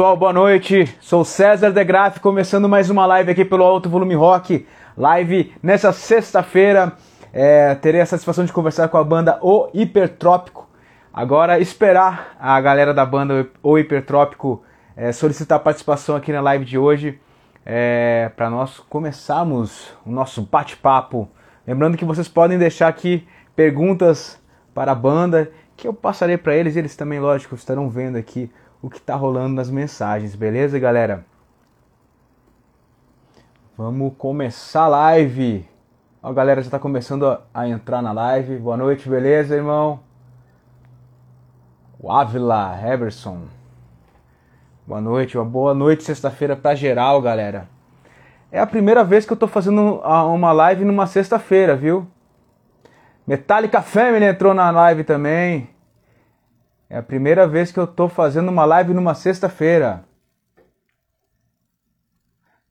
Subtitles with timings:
[0.00, 0.96] pessoal, boa noite.
[0.98, 4.66] Sou César De Graaf, começando mais uma live aqui pelo Alto Volume Rock.
[4.96, 6.94] Live nessa sexta-feira.
[7.34, 10.66] É, terei a satisfação de conversar com a banda O Hipertrópico.
[11.12, 14.62] Agora, esperar a galera da banda O Hipertrópico
[14.96, 17.20] é, solicitar participação aqui na live de hoje
[17.66, 21.28] é, para nós começarmos o nosso bate-papo.
[21.66, 24.40] Lembrando que vocês podem deixar aqui perguntas
[24.72, 26.74] para a banda que eu passarei para eles.
[26.74, 28.50] Eles também, lógico, estarão vendo aqui
[28.82, 31.24] o que está rolando nas mensagens, beleza, galera?
[33.76, 35.68] Vamos começar a live.
[36.22, 38.56] Ó, a galera já está começando a, entrar na live.
[38.58, 40.00] Boa noite, beleza, irmão?
[41.98, 43.42] O Ávila Heverson.
[44.86, 47.68] Boa noite, uma boa noite sexta-feira para geral, galera.
[48.50, 52.06] É a primeira vez que eu estou fazendo uma live numa sexta-feira, viu?
[53.26, 55.68] Metallica Family entrou na live também.
[56.92, 60.04] É a primeira vez que eu tô fazendo uma live numa sexta-feira.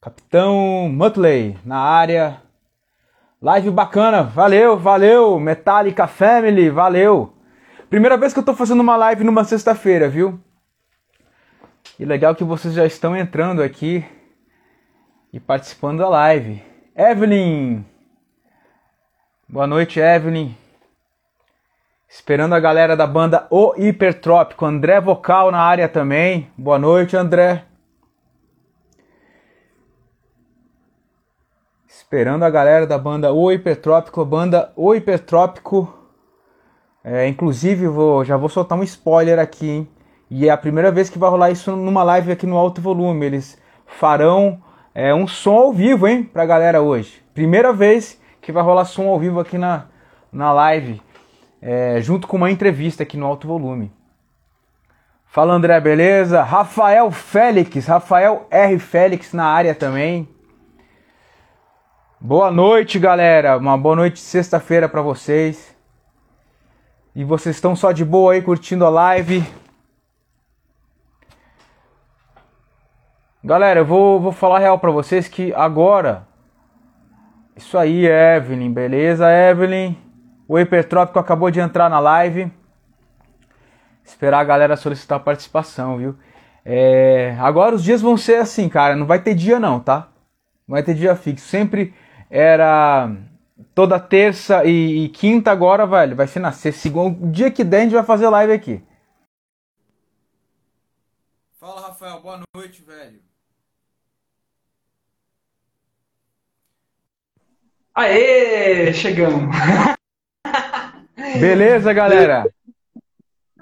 [0.01, 2.41] Capitão Mutley na área.
[3.41, 5.39] Live bacana, valeu, valeu.
[5.39, 7.33] Metallica Family, valeu.
[7.89, 10.37] Primeira vez que eu tô fazendo uma live numa sexta-feira, viu?
[11.97, 14.03] E legal que vocês já estão entrando aqui
[15.31, 16.61] e participando da live.
[16.93, 17.85] Evelyn!
[19.47, 20.53] Boa noite, Evelyn.
[22.11, 24.65] Esperando a galera da banda O Hipertrópico.
[24.65, 26.49] André Vocal na área também.
[26.57, 27.65] Boa noite, André.
[31.87, 34.25] Esperando a galera da banda O Hipertrópico.
[34.25, 35.93] Banda O Hipertrópico.
[37.03, 39.89] É, inclusive, vou, já vou soltar um spoiler aqui, hein?
[40.31, 43.27] E é a primeira vez que vai rolar isso numa live aqui no alto volume.
[43.27, 44.59] Eles farão
[44.95, 47.21] é, um som ao vivo, hein, pra galera hoje.
[47.35, 49.85] Primeira vez que vai rolar som ao vivo aqui na,
[50.33, 50.99] na live
[51.61, 53.91] é, junto com uma entrevista aqui no Alto Volume.
[55.25, 56.41] Fala André, beleza?
[56.41, 58.79] Rafael Félix, Rafael R.
[58.79, 60.27] Félix na área também.
[62.19, 63.57] Boa noite, galera.
[63.57, 65.75] Uma boa noite sexta-feira para vocês.
[67.15, 69.43] E vocês estão só de boa aí curtindo a live?
[73.43, 76.27] Galera, eu vou, vou falar real para vocês que agora.
[77.55, 79.95] Isso aí, Evelyn, beleza, Evelyn?
[80.49, 82.51] O Hipertrópico acabou de entrar na live.
[84.03, 86.17] Esperar a galera solicitar participação, viu?
[86.65, 87.37] É...
[87.39, 88.95] Agora os dias vão ser assim, cara.
[88.95, 90.07] Não vai ter dia não, tá?
[90.67, 91.45] Não vai ter dia fixo.
[91.45, 91.93] Sempre
[92.31, 93.15] era
[93.75, 96.15] toda terça e, e quinta agora, velho.
[96.15, 96.81] Vai ser na sexta.
[96.81, 98.83] Segundo, o dia que der a gente vai fazer live aqui.
[101.59, 102.21] Fala, Rafael.
[102.21, 103.21] Boa noite, velho.
[107.93, 109.55] Aê, chegamos.
[111.39, 112.49] Beleza, galera?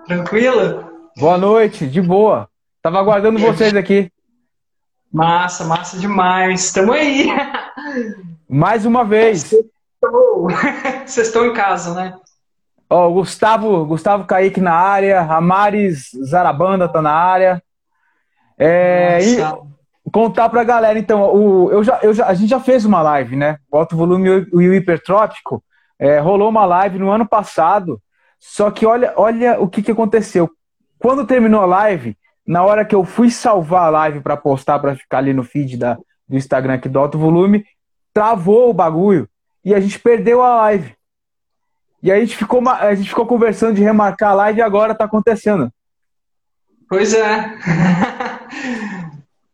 [0.05, 1.09] Tranquilo?
[1.17, 2.47] Boa noite, de boa.
[2.81, 4.11] Tava aguardando vocês aqui.
[5.11, 6.65] Massa, massa demais.
[6.65, 7.27] Estamos aí.
[8.47, 9.51] Mais uma vez.
[11.05, 12.13] Vocês estão em casa, né?
[12.89, 17.61] Ó, o Gustavo, Gustavo Kaique na área, a Maris Zarabanda tá na área.
[18.57, 19.37] É, e
[20.11, 23.35] contar pra galera, então, o, eu já, eu já, a gente já fez uma live,
[23.35, 23.57] né?
[23.71, 25.63] O alto volume e o hipertrópico.
[25.99, 28.01] É, rolou uma live no ano passado,
[28.39, 30.49] só que olha, olha o que, que aconteceu.
[30.99, 34.95] Quando terminou a live, na hora que eu fui salvar a live para postar, para
[34.95, 35.97] ficar ali no feed da,
[36.27, 37.65] do Instagram aqui do Alto Volume,
[38.13, 39.27] travou o bagulho
[39.63, 40.95] e a gente perdeu a live.
[42.01, 45.05] E a gente ficou, a gente ficou conversando de remarcar a live e agora tá
[45.05, 45.71] acontecendo.
[46.87, 47.53] Pois é.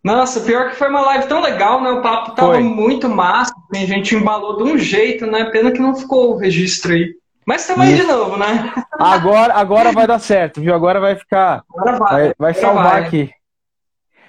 [0.04, 1.90] Nossa, pior que foi uma live tão legal, né?
[1.92, 2.64] O papo tava foi.
[2.64, 5.46] muito massa, a gente embalou de um jeito, né?
[5.46, 7.16] Pena que não ficou o registro aí.
[7.46, 8.74] Mas estamos aí de novo, né?
[9.00, 10.74] Agora, agora vai dar certo, viu?
[10.74, 11.64] Agora vai ficar.
[11.70, 12.12] Agora vai.
[12.12, 13.04] Vai, vai salvar vai.
[13.04, 13.32] aqui.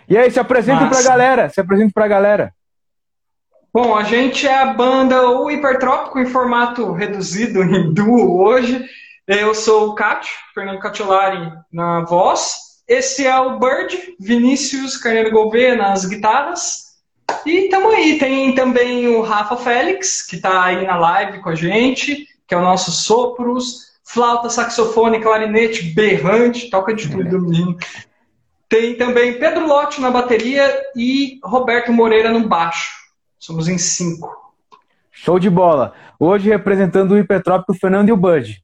[0.09, 1.49] E aí, se apresenta pra galera.
[1.49, 2.53] Se apresenta pra galera.
[3.73, 8.85] Bom, a gente é a banda O Hipertrópico em formato reduzido, em duo hoje.
[9.27, 12.64] Eu sou o Cátio, Fernando Catiolari na voz.
[12.87, 16.95] Esse é o Bird, Vinícius Carneiro Gouveia nas guitarras.
[17.47, 18.19] E estamos aí.
[18.19, 22.59] Tem também o Rafa Félix, que está aí na live com a gente, que é
[22.59, 27.77] o nosso Sopros, flauta, saxofone, clarinete, berrante, toca de tudo, menino.
[28.69, 32.93] Tem também Pedro Lotti na bateria e Roberto Moreira no baixo.
[33.39, 34.31] Somos em cinco.
[35.11, 35.95] Show de bola.
[36.19, 38.63] Hoje representando o Hipertrópico, Fernando e o Bud.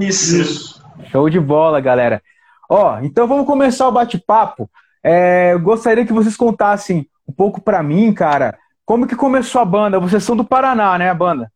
[0.00, 0.36] Isso.
[0.36, 0.84] Isso.
[1.10, 2.22] Show de bola, galera.
[2.68, 4.68] Ó, então vamos começar o bate-papo.
[5.02, 9.64] É, eu gostaria que vocês contassem um pouco para mim, cara, como que começou a
[9.64, 10.00] banda?
[10.00, 11.50] Vocês são do Paraná, né, a banda?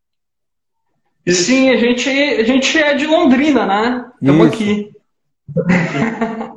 [1.29, 4.07] Sim, a gente, a gente é de Londrina, né?
[4.21, 4.91] Estamos aqui.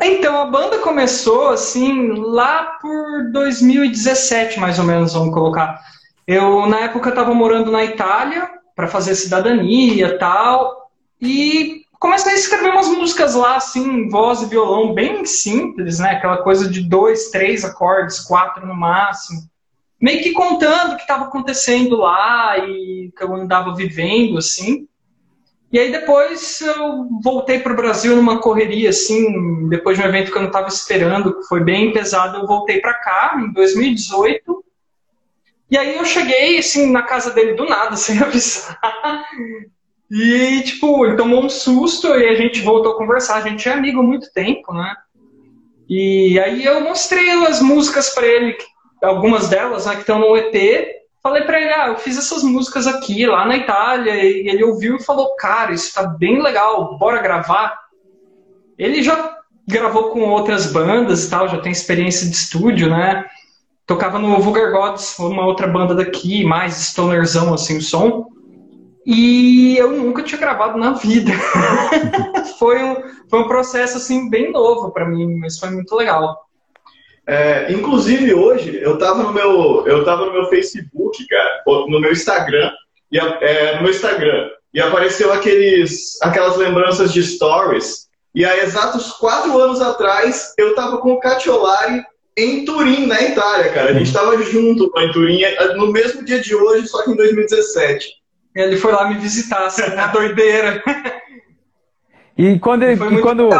[0.00, 5.80] Então, a banda começou assim lá por 2017, mais ou menos, vamos colocar.
[6.24, 10.90] Eu, na época, estava morando na Itália para fazer cidadania tal,
[11.20, 16.12] e comecei a escrever umas músicas lá, assim, voz e violão, bem simples, né?
[16.12, 19.40] Aquela coisa de dois, três acordes, quatro no máximo.
[20.00, 24.86] Meio que contando o que estava acontecendo lá e que eu andava vivendo, assim.
[25.72, 30.30] E aí depois eu voltei para o Brasil numa correria, assim, depois de um evento
[30.30, 34.64] que eu não estava esperando, que foi bem pesado, eu voltei para cá em 2018.
[35.68, 38.78] E aí eu cheguei, assim, na casa dele do nada, sem avisar.
[40.10, 43.36] E, tipo, ele tomou um susto e a gente voltou a conversar.
[43.36, 44.94] A gente é amigo há muito tempo, né?
[45.88, 48.56] E aí eu mostrei as músicas para ele,
[49.02, 50.96] algumas delas, né, que estão no EP.
[51.22, 54.14] Falei para ele, ah, eu fiz essas músicas aqui, lá na Itália.
[54.14, 57.76] E ele ouviu e falou, cara, isso tá bem legal, bora gravar.
[58.78, 59.36] Ele já
[59.66, 63.24] gravou com outras bandas e tal, já tem experiência de estúdio, né?
[63.84, 68.35] Tocava no Vulgar Gods, uma outra banda daqui, mais stonerzão, assim, o som.
[69.06, 71.30] E eu nunca tinha gravado na vida.
[72.58, 72.96] foi, um,
[73.30, 76.36] foi um processo assim bem novo para mim, mas foi muito legal.
[77.24, 82.12] É, inclusive hoje eu tava no meu eu tava no meu Facebook, cara, no meu
[82.12, 82.70] Instagram
[83.10, 89.10] e é, no meu Instagram e apareceu aqueles aquelas lembranças de stories e há exatos
[89.12, 92.04] quatro anos atrás eu tava com o Catiolari
[92.36, 93.90] em Turim, na Itália, cara.
[93.90, 95.40] A gente tava junto em Turim
[95.76, 98.06] no mesmo dia de hoje, só que em 2017.
[98.56, 100.82] Ele foi lá me visitar, assim, na doideira.
[102.36, 103.50] E quando, ele, e, quando,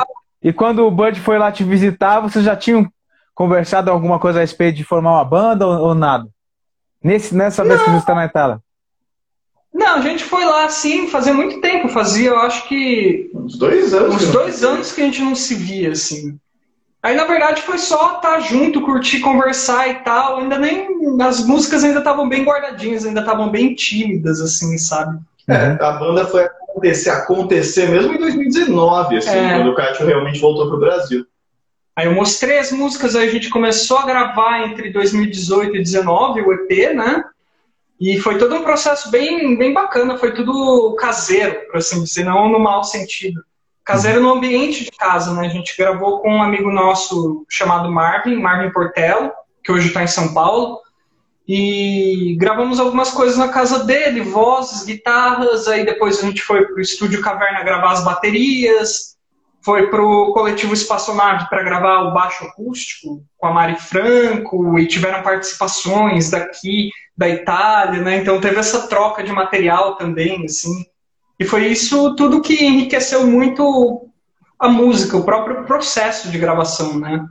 [0.43, 2.91] e quando o Bud foi lá te visitar, vocês já tinham
[3.35, 6.27] conversado alguma coisa a respeito de formar uma banda ou, ou nada?
[7.05, 8.59] Nesse, nessa vez que você está na Itália?
[9.73, 13.31] Não, a gente foi lá assim, fazia muito tempo, fazia, eu acho que.
[13.35, 14.15] Uns dois anos.
[14.15, 16.39] Uns dois anos que a gente não se via, assim.
[17.07, 20.39] Aí, na verdade, foi só estar tá junto, curtir, conversar e tal.
[20.39, 20.89] Ainda nem.
[21.23, 25.21] As músicas ainda estavam bem guardadinhas, ainda estavam bem tímidas, assim, sabe?
[25.47, 29.57] É, a banda foi acontecer, acontecer mesmo em 2019, assim, é.
[29.57, 31.25] quando o Cátio realmente voltou pro Brasil.
[31.95, 36.41] Aí eu mostrei as músicas, aí a gente começou a gravar entre 2018 e 2019,
[36.41, 37.23] o EP, né?
[38.01, 42.49] E foi todo um processo bem, bem bacana, foi tudo caseiro, por assim dizer, não
[42.49, 43.45] no mau sentido.
[43.87, 45.47] Caseiro no ambiente de casa, né?
[45.47, 49.31] A gente gravou com um amigo nosso chamado Marvin, Marvin Portelo,
[49.63, 50.81] que hoje está em São Paulo.
[51.47, 55.69] E gravamos algumas coisas na casa dele, vozes, guitarras.
[55.69, 59.17] Aí depois a gente foi para o estúdio Caverna gravar as baterias.
[59.63, 64.77] Foi para o coletivo Espaçonave para gravar o baixo acústico com a Mari Franco.
[64.81, 68.17] E tiveram participações daqui, da Itália, né?
[68.17, 70.85] Então teve essa troca de material também, assim.
[71.39, 74.09] E foi isso tudo que enriqueceu muito
[74.59, 77.27] a música, o próprio processo de gravação, né?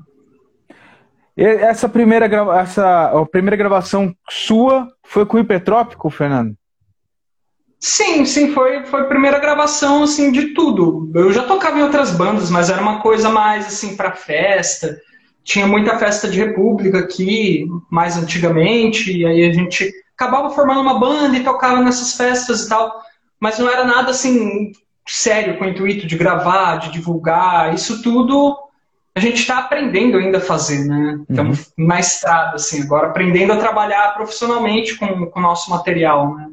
[1.38, 2.28] essa primeira,
[2.62, 6.56] essa, a primeira gravação sua foi com o Hipertrópico, Fernando?
[7.78, 11.12] Sim, sim, foi, foi a primeira gravação assim de tudo.
[11.14, 14.98] Eu já tocava em outras bandas, mas era uma coisa mais assim para festa.
[15.44, 20.98] Tinha muita festa de república aqui, mais antigamente, e aí a gente acabava formando uma
[20.98, 22.92] banda e tocava nessas festas e tal
[23.40, 24.72] mas não era nada assim
[25.08, 27.74] sério com o intuito de gravar, de divulgar.
[27.74, 28.58] Isso tudo
[29.16, 31.22] a gente está aprendendo ainda a fazer, né?
[31.30, 31.88] Estamos uhum.
[31.88, 36.50] na estrada, assim, agora aprendendo a trabalhar profissionalmente com, com o nosso material, né?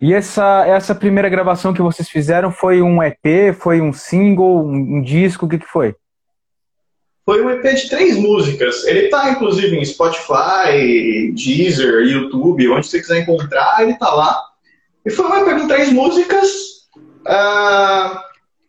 [0.00, 4.96] E essa, essa primeira gravação que vocês fizeram foi um EP, foi um single, um,
[4.96, 5.94] um disco, o que, que foi?
[7.26, 8.86] Foi um EP de três músicas.
[8.86, 14.47] Ele está inclusive, em Spotify, Deezer, YouTube, onde você quiser encontrar, ele está lá.
[15.04, 16.48] E foi EP com três músicas.
[17.26, 18.18] Uh,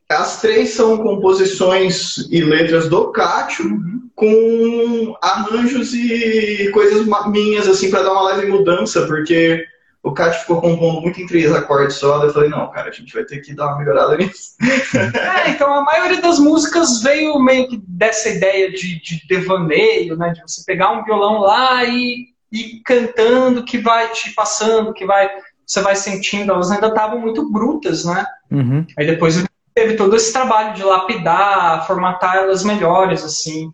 [0.10, 4.10] as três são composições e letras do Cátio, uhum.
[4.16, 9.64] com arranjos e coisas minhas, assim, para dar uma leve mudança, porque
[10.02, 12.24] o Cátio ficou compondo muito em três acordes só.
[12.24, 14.56] Eu falei, não, cara, a gente vai ter que dar uma melhorada nisso.
[14.90, 20.32] É, então a maioria das músicas veio meio que dessa ideia de, de devaneio, né?
[20.32, 25.30] De você pegar um violão lá e ir cantando, que vai te passando, que vai
[25.70, 28.26] você vai sentindo, elas ainda estavam muito brutas, né?
[28.50, 28.84] Uhum.
[28.98, 29.46] Aí depois
[29.76, 33.72] teve todo esse trabalho de lapidar, formatar elas melhores, assim.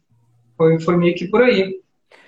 [0.58, 1.74] Foi, foi meio que por aí.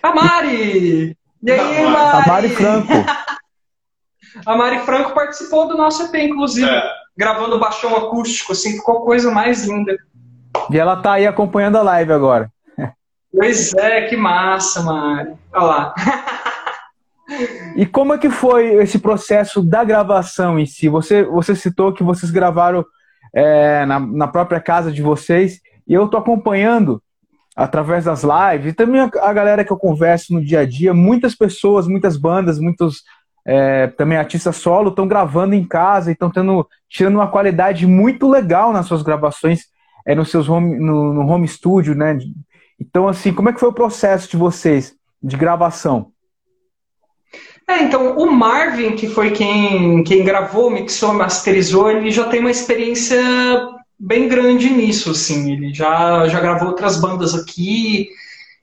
[0.02, 1.18] A Mari!
[1.44, 2.24] E aí, Mari?
[2.24, 2.94] A Mari Franco.
[4.46, 6.84] a Mari Franco participou do nosso EP, inclusive, é.
[7.18, 9.98] gravando baixão acústico, assim, ficou coisa mais linda.
[10.72, 12.50] E ela tá aí acompanhando a live agora.
[13.34, 15.34] Pois é, que massa, Mari.
[15.52, 15.96] Olha lá.
[17.76, 20.88] E como é que foi esse processo da gravação em si?
[20.88, 22.86] Você, você citou que vocês gravaram
[23.34, 25.60] é, na, na própria casa de vocês.
[25.88, 27.02] E eu tô acompanhando
[27.56, 30.94] através das lives e também a, a galera que eu converso no dia a dia,
[30.94, 33.04] muitas pessoas, muitas bandas, muitos
[33.46, 38.30] é, também artistas solo estão gravando em casa e estão tendo tirando uma qualidade muito
[38.30, 39.62] legal nas suas gravações
[40.06, 42.18] é, nos seus home, no, no home studio, né?
[42.80, 46.12] Então, assim, como é que foi o processo de vocês de gravação?
[47.70, 52.52] É, então, o Marvin, que foi quem, quem gravou, mixou, masterizou, ele já tem uma
[52.52, 53.20] experiência
[54.00, 55.52] bem grande nisso, assim.
[55.52, 58.10] Ele já, já gravou outras bandas aqui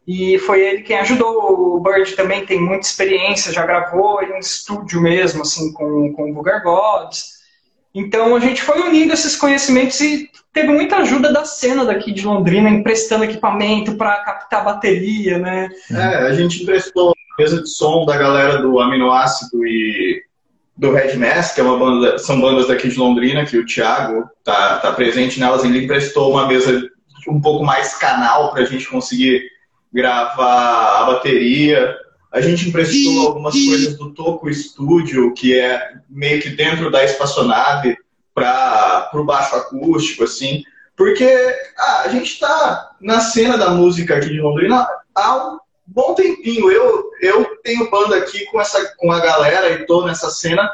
[0.07, 1.77] e foi ele quem ajudou.
[1.77, 6.35] O Bird também tem muita experiência, já gravou em estúdio mesmo, assim, com, com o
[6.35, 7.35] Vulgar Gods.
[7.95, 12.27] Então a gente foi unindo esses conhecimentos e teve muita ajuda da cena daqui de
[12.27, 15.69] Londrina, emprestando equipamento para captar bateria, né?
[15.93, 20.23] É, a gente emprestou mesa de som da galera do Aminoácido e
[20.77, 24.29] do Red Mass, que é uma banda, são bandas daqui de Londrina, que o Thiago
[24.43, 26.83] tá, tá presente nelas, ele emprestou uma mesa
[27.29, 29.43] um pouco mais canal para a gente conseguir
[29.93, 31.97] gravar a bateria.
[32.33, 37.97] A gente emprestou algumas coisas do Toco Studio, que é meio que dentro da espaçonave
[38.35, 40.65] para o baixo acústico, assim.
[40.97, 41.25] Porque
[41.79, 46.71] ah, a gente está na cena da música aqui de Londrina há um bom tempinho.
[46.71, 50.71] Eu, eu tenho banda aqui com, essa, com a galera e tô nessa cena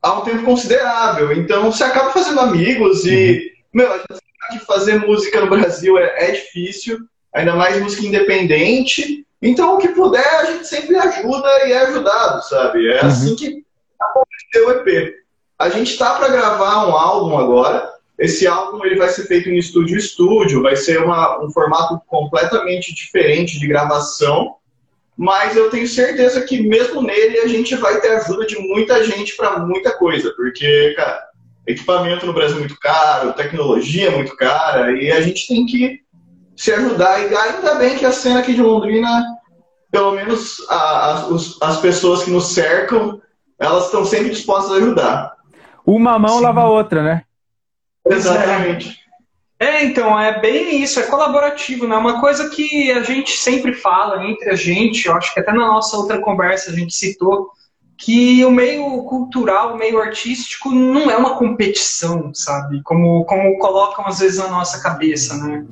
[0.00, 1.32] há um tempo considerável.
[1.32, 3.80] Então você acaba fazendo amigos e, uhum.
[3.80, 6.98] meu, a gente sabe que fazer música no Brasil é, é difícil,
[7.32, 9.26] ainda mais música independente.
[9.40, 12.88] Então, o que puder, a gente sempre ajuda e é ajudado, sabe?
[12.92, 13.08] É uhum.
[13.08, 13.64] assim que
[14.00, 15.14] aconteceu o EP.
[15.58, 17.92] A gente tá para gravar um álbum agora.
[18.22, 22.94] Esse álbum ele vai ser feito em estúdio estúdio, vai ser uma, um formato completamente
[22.94, 24.54] diferente de gravação,
[25.16, 29.36] mas eu tenho certeza que mesmo nele a gente vai ter ajuda de muita gente
[29.36, 31.20] para muita coisa, porque, cara,
[31.66, 35.98] equipamento no Brasil é muito caro, tecnologia é muito cara, e a gente tem que
[36.54, 37.28] se ajudar.
[37.28, 39.24] E ainda bem que a cena aqui de Londrina,
[39.90, 43.20] pelo menos a, a, os, as pessoas que nos cercam,
[43.58, 45.32] elas estão sempre dispostas a ajudar.
[45.84, 46.44] Uma mão Sim.
[46.44, 47.24] lava a outra, né?
[48.06, 49.02] Exatamente.
[49.58, 51.96] É, então, é bem isso, é colaborativo, né?
[51.96, 55.66] Uma coisa que a gente sempre fala entre a gente, eu acho que até na
[55.66, 57.48] nossa outra conversa a gente citou,
[57.96, 62.82] que o meio cultural, o meio artístico não é uma competição, sabe?
[62.82, 65.64] Como, como colocam às vezes na nossa cabeça, né?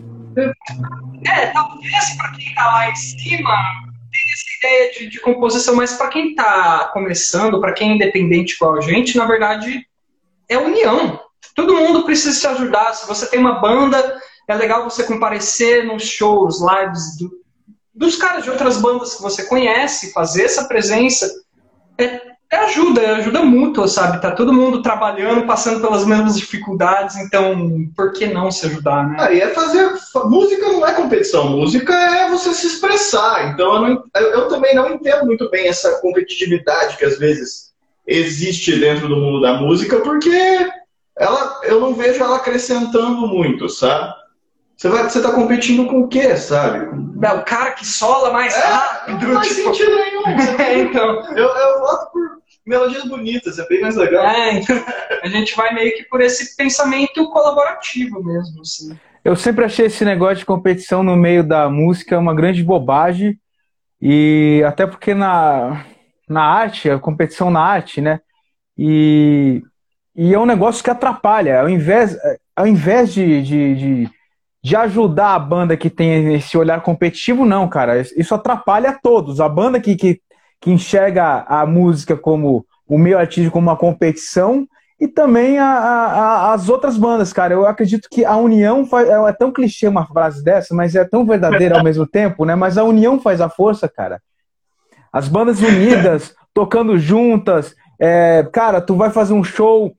[1.27, 3.51] É, talvez para quem está lá em cima
[4.11, 8.55] tenha essa ideia de, de composição, mas para quem está começando, para quem é independente
[8.55, 9.85] igual a gente, na verdade
[10.49, 11.21] é união.
[11.55, 12.95] Todo mundo precisa se ajudar.
[12.95, 17.31] Se você tem uma banda, é legal você comparecer nos shows, lives do,
[17.95, 21.31] dos caras de outras bandas que você conhece, fazer essa presença.
[21.99, 24.21] É, é ajuda, é ajuda mútua, sabe?
[24.21, 29.17] Tá todo mundo trabalhando, passando pelas mesmas dificuldades, então por que não se ajudar, né?
[29.21, 29.89] Aí é fazer.
[30.25, 33.53] Música não é competição, música é você se expressar.
[33.53, 37.71] Então eu, não, eu, eu também não entendo muito bem essa competitividade que às vezes
[38.05, 40.69] existe dentro do mundo da música, porque
[41.21, 44.15] ela, eu não vejo ela acrescentando muito, sabe?
[44.75, 46.87] Você vai, você tá competindo com o quê, sabe?
[46.89, 49.27] O cara que sola mais é, rápido.
[49.27, 49.75] Não faz tipo...
[49.75, 50.27] sentido nenhum.
[50.59, 51.37] é, então.
[51.37, 54.25] Eu, eu voto por melodias bonitas, é bem mais legal.
[54.25, 54.83] É, então,
[55.23, 58.99] a gente vai meio que por esse pensamento colaborativo mesmo, assim.
[59.23, 63.39] Eu sempre achei esse negócio de competição no meio da música uma grande bobagem.
[64.01, 65.85] E até porque na,
[66.27, 68.21] na arte, a competição na arte, né?
[68.79, 69.63] E,
[70.15, 71.61] e é um negócio que atrapalha.
[71.61, 72.17] Ao invés,
[72.55, 74.11] ao invés de, de, de,
[74.63, 78.01] de ajudar a banda que tem esse olhar competitivo, não, cara.
[78.01, 79.41] Isso atrapalha a todos.
[79.41, 80.21] A banda que, que,
[80.61, 84.67] que enxerga a música como o meio artístico como uma competição
[85.01, 87.55] e também a, a, as outras bandas, cara.
[87.55, 89.09] Eu acredito que a união faz.
[89.09, 92.55] É, é tão clichê uma frase dessa, mas é tão verdadeira ao mesmo tempo, né?
[92.55, 94.21] Mas a união faz a força, cara.
[95.11, 97.75] As bandas unidas, tocando juntas.
[97.99, 99.95] É, cara, tu vai fazer um show,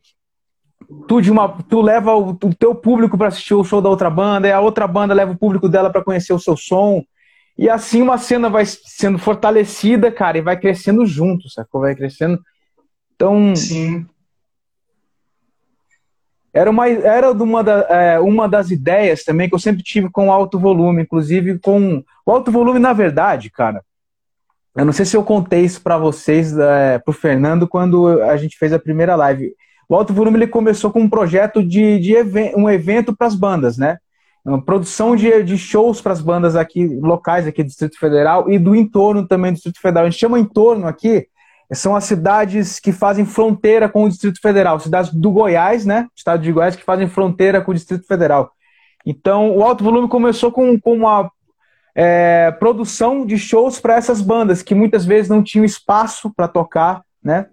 [1.08, 4.10] tu, de uma, tu leva o, o teu público para assistir o show da outra
[4.10, 7.04] banda, e a outra banda leva o público dela para conhecer o seu som.
[7.58, 11.82] E assim uma cena vai sendo fortalecida, cara, e vai crescendo junto, sacou?
[11.82, 12.40] Vai crescendo.
[13.16, 13.56] Então.
[13.56, 14.06] Sim.
[16.54, 20.32] Era uma, era uma, da, é, uma das ideias também que eu sempre tive com
[20.32, 22.04] alto volume, inclusive com.
[22.26, 23.82] O alto volume, na verdade, cara,
[24.76, 28.36] eu não sei se eu contei isso para vocês, é, para o Fernando, quando a
[28.38, 29.54] gente fez a primeira live.
[29.92, 32.16] O Alto Volume ele começou com um projeto de, de
[32.56, 33.98] um evento para as bandas, né?
[34.46, 38.58] Uma produção de, de shows para as bandas aqui locais aqui do Distrito Federal e
[38.58, 40.06] do entorno também do Distrito Federal.
[40.06, 41.28] A gente chama entorno aqui,
[41.74, 46.08] são as cidades que fazem fronteira com o Distrito Federal, cidades do Goiás, né?
[46.16, 48.50] Estado de Goiás que fazem fronteira com o Distrito Federal.
[49.06, 51.30] Então, o alto volume começou com, com uma
[51.94, 57.02] é, produção de shows para essas bandas que muitas vezes não tinham espaço para tocar,
[57.22, 57.48] né?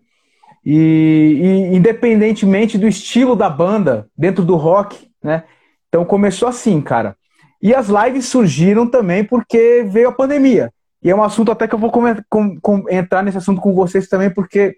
[0.65, 5.45] E, e, independentemente do estilo da banda dentro do rock, né?
[5.89, 7.17] Então começou assim, cara.
[7.61, 10.73] E as lives surgiram também porque veio a pandemia.
[11.03, 14.09] E é um assunto até que eu vou com, com, entrar nesse assunto com vocês
[14.09, 14.77] também, porque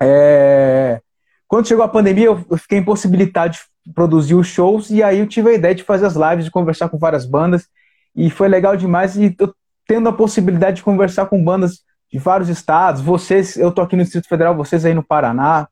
[0.00, 1.00] é,
[1.46, 5.50] quando chegou a pandemia eu, fiquei impossibilitado de produzir os shows e aí eu tive
[5.50, 7.66] a ideia de fazer as lives, de conversar com várias bandas
[8.14, 9.54] e foi legal demais e tô
[9.86, 14.02] tendo a possibilidade de conversar com bandas de vários estados, vocês, eu tô aqui no
[14.02, 15.68] Distrito Federal, vocês aí no Paraná,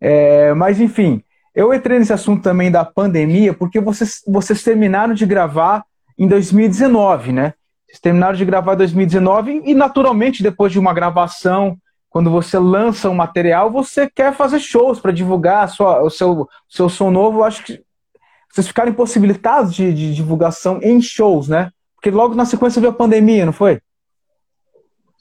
[0.00, 1.22] é, mas enfim,
[1.54, 5.84] eu entrei nesse assunto também da pandemia porque vocês, vocês terminaram de gravar
[6.18, 7.54] em 2019, né?
[7.86, 11.76] Vocês terminaram de gravar em 2019 e naturalmente depois de uma gravação,
[12.08, 16.88] quando você lança um material, você quer fazer shows para divulgar sua, o seu, seu
[16.88, 17.40] som novo.
[17.40, 17.82] Eu acho que
[18.50, 21.70] vocês ficaram impossibilitados de, de divulgação em shows, né?
[21.94, 23.80] Porque logo na sequência veio a pandemia, não foi?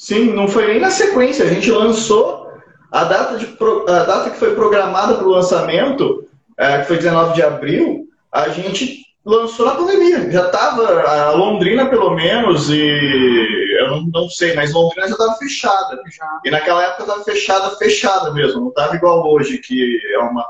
[0.01, 1.45] Sim, não foi nem na sequência.
[1.45, 2.51] A gente lançou
[2.91, 3.55] a data, de,
[3.87, 6.27] a data que foi programada para o lançamento,
[6.57, 10.31] é, que foi 19 de abril, a gente lançou na pandemia.
[10.31, 15.35] Já estava, a Londrina pelo menos, e eu não, não sei, mas Londrina já estava
[15.35, 16.01] fechada.
[16.43, 18.59] E naquela época estava fechada, fechada mesmo.
[18.59, 20.43] Não estava igual hoje, que é uma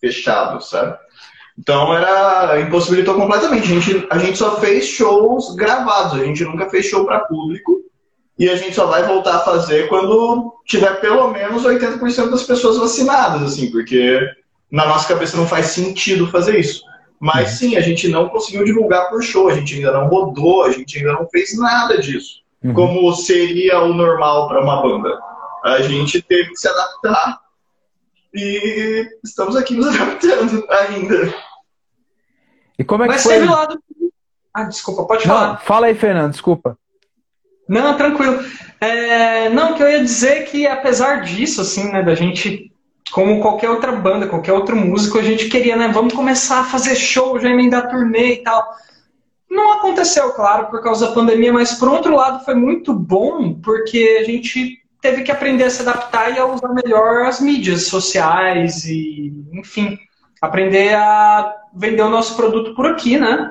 [0.00, 0.96] fechado, sabe?
[1.58, 3.64] Então era impossibilitou completamente.
[3.64, 7.82] A gente, a gente só fez shows gravados, a gente nunca fez show para público.
[8.42, 12.76] E a gente só vai voltar a fazer quando tiver pelo menos 80% das pessoas
[12.76, 14.18] vacinadas, assim, porque
[14.68, 16.82] na nossa cabeça não faz sentido fazer isso.
[17.20, 17.56] Mas uhum.
[17.56, 20.98] sim, a gente não conseguiu divulgar por show, a gente ainda não rodou, a gente
[20.98, 22.42] ainda não fez nada disso.
[22.64, 22.74] Uhum.
[22.74, 25.16] Como seria o normal para uma banda.
[25.62, 27.38] A gente teve que se adaptar
[28.34, 31.32] e estamos aqui nos adaptando ainda.
[32.76, 33.38] E como é que Mas foi?
[33.38, 33.78] Mas lado.
[34.52, 35.50] Ah, desculpa, pode falar.
[35.50, 36.76] Não, fala aí, Fernando, desculpa.
[37.72, 38.44] Não, tranquilo.
[38.78, 42.70] É, não, que eu ia dizer que apesar disso, assim, né, da gente,
[43.10, 46.94] como qualquer outra banda, qualquer outro músico, a gente queria, né, vamos começar a fazer
[46.94, 48.62] show, já emendar turnê e tal.
[49.50, 54.18] Não aconteceu, claro, por causa da pandemia, mas por outro lado foi muito bom, porque
[54.20, 58.84] a gente teve que aprender a se adaptar e a usar melhor as mídias sociais
[58.84, 59.98] e, enfim,
[60.42, 63.50] aprender a vender o nosso produto por aqui, né?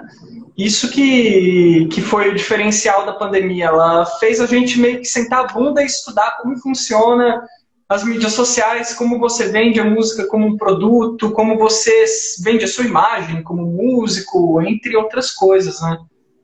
[0.64, 3.66] Isso que, que foi o diferencial da pandemia.
[3.66, 7.42] Ela fez a gente meio que sentar a bunda e estudar como funciona
[7.90, 12.06] as mídias sociais, como você vende a música como um produto, como você
[12.44, 15.98] vende a sua imagem como músico, entre outras coisas, né?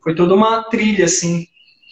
[0.03, 1.45] Foi toda uma trilha, assim,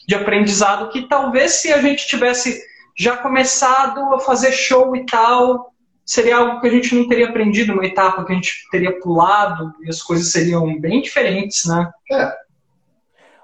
[0.08, 2.60] de aprendizado que talvez se a gente tivesse
[2.98, 5.75] já começado a fazer show e tal,
[6.06, 9.74] seria algo que a gente não teria aprendido, uma etapa que a gente teria pulado
[9.82, 11.92] e as coisas seriam bem diferentes, né?
[12.12, 12.32] É.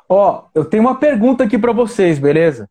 [0.08, 2.69] Ó, eu tenho uma pergunta aqui para vocês, beleza?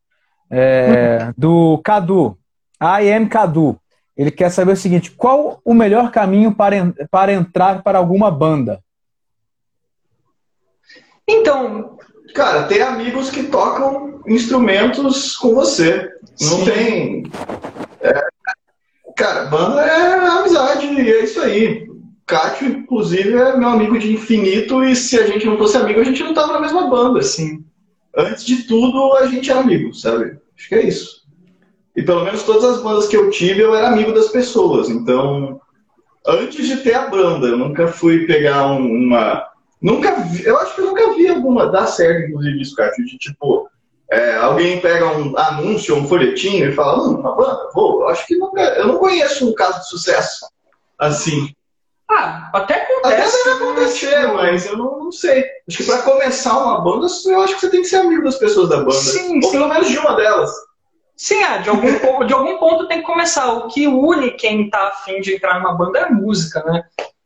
[0.49, 2.39] É, do Cadu,
[2.81, 3.79] I am Cadu.
[4.17, 8.81] Ele quer saber o seguinte: qual o melhor caminho para, para entrar para alguma banda?
[11.27, 11.99] Então,
[12.35, 16.11] cara, ter amigos que tocam instrumentos com você.
[16.41, 16.65] Não Sim.
[16.65, 17.23] tem.
[18.03, 18.30] É,
[19.17, 21.89] cara, banda é amizade, e é isso aí.
[22.27, 26.05] Cátio, inclusive, é meu amigo de infinito, e se a gente não fosse amigo, a
[26.05, 27.65] gente não tava na mesma banda, assim.
[28.17, 30.39] Antes de tudo, a gente é amigo, sabe?
[30.57, 31.21] Acho que é isso.
[31.97, 34.89] E pelo menos todas as bandas que eu tive, eu era amigo das pessoas.
[34.89, 35.61] Então,
[36.27, 39.49] antes de ter a banda, eu nunca fui pegar uma.
[39.83, 43.19] Nunca vi, eu acho que eu nunca vi alguma dar certo, inclusive, isso, Cátio, de
[43.19, 43.69] tipo
[44.11, 48.09] é, alguém pega um anúncio, um folhetinho e fala, hum, uma banda, vou.
[48.09, 50.47] Acho que nunca, eu não conheço um caso de sucesso
[50.99, 51.55] assim.
[52.11, 53.39] Ah, até acontece.
[53.39, 55.45] Até deve acontecer, mas eu não, não sei.
[55.69, 58.37] Acho que para começar uma banda, eu acho que você tem que ser amigo das
[58.37, 58.93] pessoas da banda.
[58.93, 59.51] Sim, ou sim.
[59.53, 60.51] pelo menos de uma delas.
[61.17, 63.53] Sim, é, de algum, ponto, de algum ponto tem que começar.
[63.53, 66.83] O que une quem tá afim de entrar numa banda é a música, né?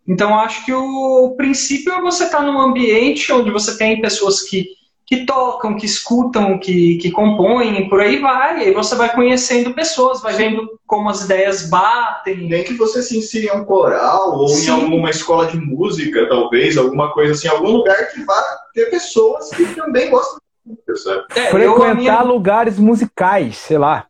[0.06, 4.02] Então acho que o, o princípio é você estar tá num ambiente onde você tem
[4.02, 4.66] pessoas que
[5.06, 8.58] que tocam, que escutam, que, que compõem, por aí vai.
[8.58, 12.48] E aí você vai conhecendo pessoas, vai vendo como as ideias batem.
[12.48, 14.66] Nem que você se insira em um coral ou Sim.
[14.66, 19.50] em alguma escola de música, talvez, alguma coisa assim, algum lugar que vá ter pessoas
[19.50, 21.24] que também gostam de música, sabe?
[21.36, 22.22] É, Frequentar minha...
[22.22, 24.06] lugares musicais, sei lá.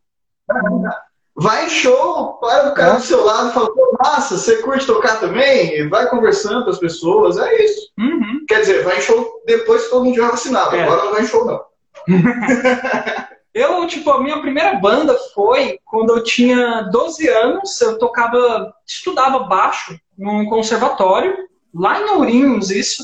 [1.37, 2.95] Vai em show, para o cara é.
[2.95, 5.89] do seu lado e fala, pô, massa, você curte tocar também?
[5.89, 7.91] Vai conversando com as pessoas, é isso.
[7.99, 8.45] Uhum.
[8.47, 10.83] Quer dizer, vai em show depois que todo mundo já vacinado, é.
[10.83, 11.61] agora não vai em show não.
[13.53, 19.39] eu, tipo, a minha primeira banda foi quando eu tinha 12 anos, eu tocava, estudava
[19.39, 21.35] baixo num conservatório,
[21.73, 23.03] lá em Ourinhos isso,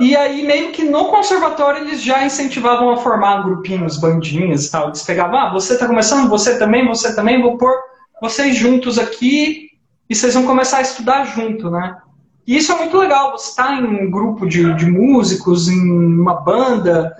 [0.00, 4.88] E aí, meio que no conservatório, eles já incentivavam a formar grupinhos, bandinhas e tal.
[4.88, 7.72] Eles pegavam, ah, você tá começando, você também, você também, vou pôr
[8.20, 9.68] vocês juntos aqui
[10.08, 11.98] e vocês vão começar a estudar junto, né?
[12.46, 16.40] E isso é muito legal, você está em um grupo de, de músicos, em uma
[16.40, 17.14] banda,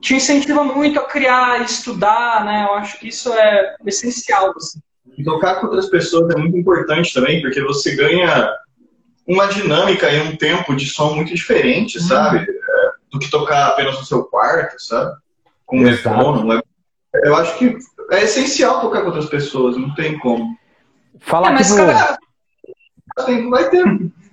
[0.00, 2.66] te incentiva muito a criar, estudar, né?
[2.68, 4.52] Eu acho que isso é essencial.
[4.54, 4.78] Assim.
[5.16, 8.48] E tocar com outras pessoas é muito importante também, porque você ganha
[9.26, 12.38] uma dinâmica e um tempo de som muito diferente, sabe?
[12.38, 15.16] É, do que tocar apenas no seu quarto, sabe?
[15.64, 16.52] Com um metrônomo.
[16.52, 16.62] É,
[17.24, 17.76] eu acho que
[18.10, 20.56] é essencial tocar com outras pessoas, não tem como.
[21.18, 21.76] Fala é, mas, no...
[21.76, 22.18] cara,
[23.50, 23.84] vai ter.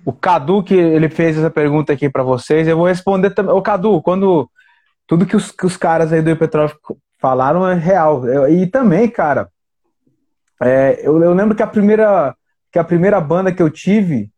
[0.04, 3.54] O Cadu, que ele fez essa pergunta aqui para vocês, eu vou responder também.
[3.54, 4.48] Ô, Cadu, quando
[5.06, 8.26] tudo que os, que os caras aí do Epetrófico falaram é real.
[8.28, 9.48] Eu, e também, cara,
[10.62, 12.36] é, eu, eu lembro que a primeira
[12.70, 14.30] que a primeira banda que eu tive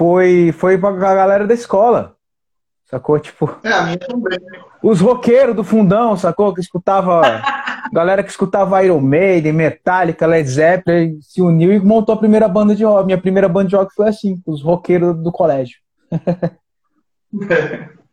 [0.00, 2.16] foi, foi pra galera da escola.
[2.86, 3.18] Sacou?
[3.18, 3.54] Tipo.
[3.62, 4.38] É, a minha também.
[4.82, 6.54] Os roqueiros do fundão, sacou?
[6.54, 7.20] Que escutava.
[7.92, 12.74] galera que escutava Iron Maiden, Metallica, Led Zeppelin, se uniu e montou a primeira banda
[12.74, 13.04] de rock.
[13.04, 15.76] Minha primeira banda de rock foi assim, os roqueiros do colégio.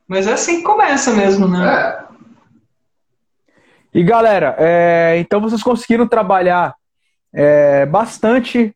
[0.05, 1.65] Mas é assim que começa mesmo, né?
[1.65, 1.99] É.
[3.93, 6.75] E galera, é, então vocês conseguiram trabalhar
[7.33, 8.75] é, bastante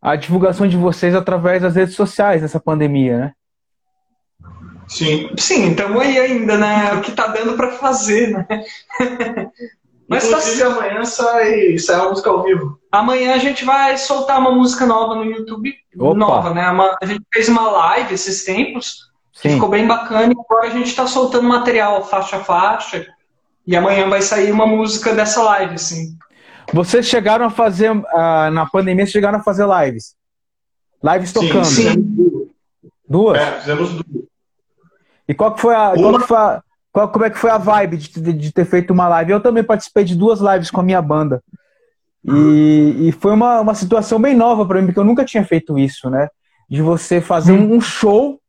[0.00, 3.32] a divulgação de vocês através das redes sociais nessa pandemia, né?
[4.88, 5.30] Sim.
[5.38, 6.94] Sim, estamos aí ainda, né?
[6.94, 8.46] O que tá dando para fazer, né?
[10.08, 12.80] Mas tá amanhã sai, sai uma música ao vivo.
[12.90, 15.72] Amanhã a gente vai soltar uma música nova no YouTube.
[15.96, 16.18] Opa.
[16.18, 16.68] Nova, né?
[16.68, 19.08] Uma, a gente fez uma live esses tempos,
[19.40, 23.06] que ficou bem bacana, e agora a gente tá soltando material faixa a faixa.
[23.64, 26.16] E amanhã vai sair uma música dessa live, assim.
[26.72, 30.14] Vocês chegaram a fazer, uh, na pandemia, chegaram a fazer lives?
[31.02, 31.64] Lives tocando?
[31.64, 32.50] Sim, sim.
[33.08, 33.38] Duas?
[33.40, 34.24] É, fizemos duas.
[35.26, 37.58] E qual que foi a, qual que foi a, qual, como é que foi a
[37.58, 39.32] vibe de, de, de, ter feito uma live?
[39.32, 41.42] Eu também participei de duas lives com a minha banda.
[42.24, 45.78] E, e foi uma, uma situação bem nova para mim, porque eu nunca tinha feito
[45.78, 46.28] isso, né?
[46.68, 47.76] De você fazer hum.
[47.76, 48.40] um show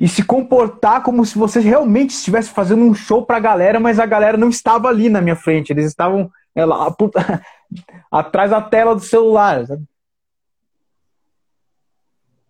[0.00, 4.06] e se comportar como se você realmente estivesse fazendo um show pra galera, mas a
[4.06, 5.70] galera não estava ali na minha frente.
[5.70, 6.94] Eles estavam ela,
[8.10, 9.66] atrás da tela do celular.
[9.66, 9.84] Sabe?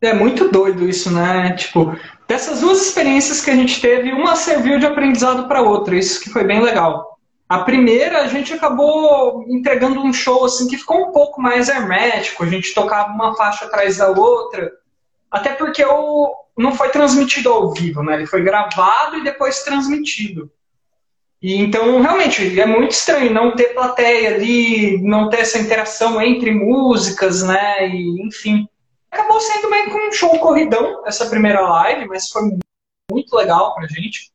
[0.01, 1.55] É muito doido isso, né?
[1.55, 1.97] Tipo,
[2.29, 6.31] dessas duas experiências que a gente teve, uma serviu de aprendizado para outra, isso que
[6.31, 7.19] foi bem legal.
[7.49, 12.43] A primeira, a gente acabou entregando um show assim que ficou um pouco mais hermético,
[12.43, 14.71] a gente tocava uma faixa atrás da outra,
[15.31, 18.15] até porque o, não foi transmitido ao vivo, né?
[18.15, 20.51] Ele foi gravado e depois transmitido.
[21.45, 26.51] E então, realmente, é muito estranho não ter plateia ali, não ter essa interação entre
[26.51, 27.87] músicas, né?
[27.87, 28.67] E, enfim.
[29.11, 32.45] Acabou sendo meio que um show corridão essa primeira live, mas foi
[33.13, 34.33] muito legal pra gente.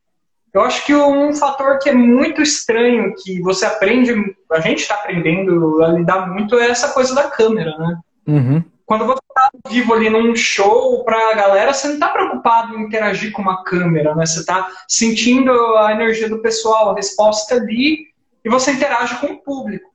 [0.54, 4.14] Eu acho que um fator que é muito estranho, que você aprende,
[4.52, 7.98] a gente está aprendendo a lidar muito, é essa coisa da câmera, né?
[8.28, 8.64] Uhum.
[8.90, 12.82] Quando você está vivo ali num show para a galera, você não está preocupado em
[12.82, 14.26] interagir com uma câmera, né?
[14.26, 18.08] Você está sentindo a energia do pessoal, a resposta ali,
[18.44, 19.88] e você interage com o público.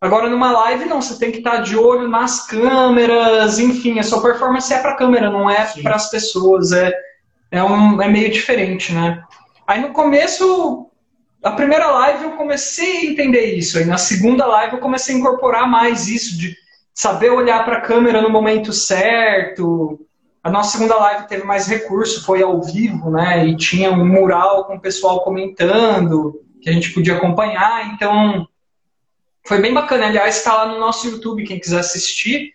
[0.00, 4.04] Agora, numa live, não, você tem que estar tá de olho nas câmeras, enfim, a
[4.04, 6.94] sua performance é para a câmera, não é para as pessoas, é,
[7.50, 9.24] é, um, é meio diferente, né?
[9.66, 10.88] Aí no começo,
[11.42, 15.18] a primeira live eu comecei a entender isso, aí na segunda live eu comecei a
[15.18, 16.54] incorporar mais isso de
[17.00, 19.98] saber olhar para a câmera no momento certo.
[20.44, 23.46] A nossa segunda live teve mais recurso, foi ao vivo, né?
[23.46, 27.90] E tinha um mural com o pessoal comentando, que a gente podia acompanhar.
[27.94, 28.46] Então,
[29.46, 30.08] foi bem bacana.
[30.08, 32.52] Aliás, está lá no nosso YouTube, quem quiser assistir.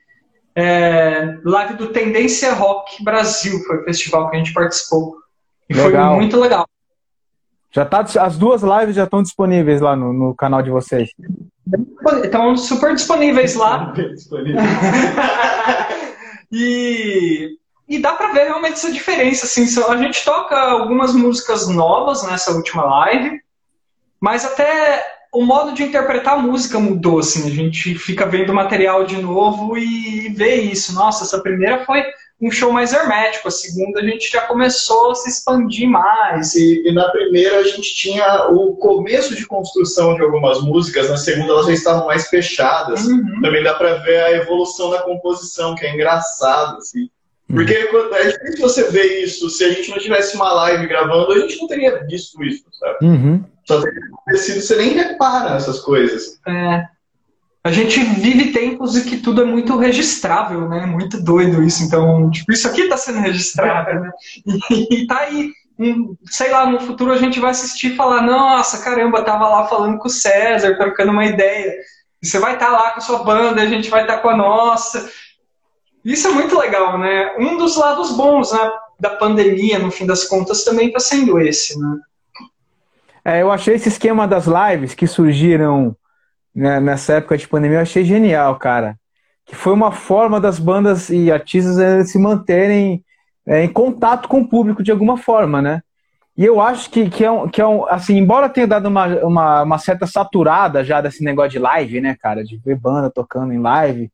[0.56, 5.16] É, live do Tendência Rock Brasil, foi o festival que a gente participou.
[5.68, 6.10] E legal.
[6.10, 6.68] foi muito legal.
[7.72, 11.10] Já tá, as duas lives já estão disponíveis lá no, no canal de vocês.
[12.24, 13.94] Estão super disponíveis lá.
[16.52, 19.46] e, e dá para ver realmente essa diferença.
[19.46, 23.42] Assim, a gente toca algumas músicas novas nessa última live,
[24.20, 27.20] mas até o modo de interpretar a música mudou.
[27.20, 30.94] Assim, a gente fica vendo o material de novo e vê isso.
[30.94, 32.04] Nossa, essa primeira foi
[32.42, 33.48] um show mais hermético.
[33.48, 36.56] A segunda a gente já começou a se expandir mais.
[36.56, 41.18] E, e, na primeira a gente tinha o começo de construção de algumas músicas, na
[41.18, 43.06] segunda elas já estavam mais fechadas.
[43.06, 43.42] Uhum.
[43.42, 47.10] Também dá para ver a evolução da composição, que é engraçado, assim.
[47.50, 47.56] Uhum.
[47.58, 49.50] Porque é difícil você ver isso.
[49.50, 52.98] Se a gente não tivesse uma live gravando, a gente não teria visto isso, sabe?
[53.02, 53.44] Uhum.
[53.66, 56.40] Só teria acontecido, você nem repara nessas coisas.
[56.48, 56.95] É
[57.66, 60.86] a gente vive tempos em que tudo é muito registrável, né?
[60.86, 61.84] Muito doido isso.
[61.84, 64.12] Então, tipo, isso aqui está sendo registrado, né?
[64.70, 65.52] E, e tá aí.
[65.80, 69.66] um, sei lá, no futuro a gente vai assistir e falar, nossa, caramba, tava lá
[69.66, 71.74] falando com o César, trocando uma ideia.
[72.22, 74.22] E você vai estar tá lá com a sua banda, a gente vai estar tá
[74.22, 75.10] com a nossa.
[76.04, 77.34] Isso é muito legal, né?
[77.40, 81.80] Um dos lados bons né, da pandemia, no fim das contas, também está sendo esse,
[81.80, 81.98] né?
[83.26, 85.98] É, eu achei esse esquema das lives que surgiram
[86.56, 88.98] nessa época de pandemia, eu achei genial, cara.
[89.46, 93.04] Que foi uma forma das bandas e artistas eh, se manterem
[93.46, 95.82] é, em contato com o público de alguma forma, né?
[96.38, 99.08] E eu acho que, que, é, um, que é um, assim, embora tenha dado uma,
[99.24, 103.54] uma, uma, certa saturada já desse negócio de live, né, cara, de ver banda tocando
[103.54, 104.12] em live,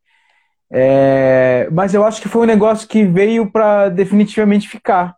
[0.70, 5.16] é, mas eu acho que foi um negócio que veio para definitivamente ficar.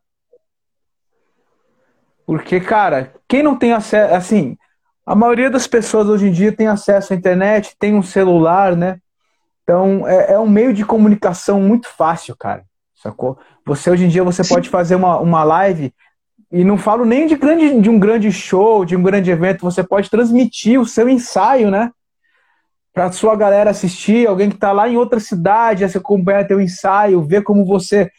[2.25, 4.57] Porque, cara, quem não tem acesso, assim,
[5.05, 8.99] a maioria das pessoas hoje em dia tem acesso à internet, tem um celular, né?
[9.63, 12.63] Então, é, é um meio de comunicação muito fácil, cara.
[12.95, 13.37] Sacou?
[13.65, 14.53] Você hoje em dia você Sim.
[14.53, 15.93] pode fazer uma, uma live
[16.51, 19.83] e não falo nem de, grande, de um grande show, de um grande evento, você
[19.83, 21.91] pode transmitir o seu ensaio, né?
[22.93, 27.41] Para sua galera assistir, alguém que está lá em outra cidade, acompanhar teu ensaio, ver
[27.41, 28.11] como você.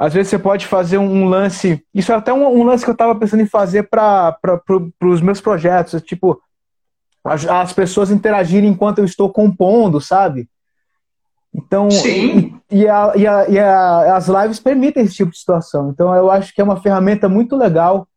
[0.00, 1.84] Às vezes você pode fazer um lance.
[1.94, 4.32] Isso é até um, um lance que eu estava pensando em fazer para
[4.64, 6.00] pro, os meus projetos.
[6.00, 6.40] Tipo,
[7.22, 10.48] as, as pessoas interagirem enquanto eu estou compondo, sabe?
[11.54, 12.58] Então, Sim.
[12.70, 15.90] E, e, a, e, a, e a, as lives permitem esse tipo de situação.
[15.90, 18.08] Então, eu acho que é uma ferramenta muito legal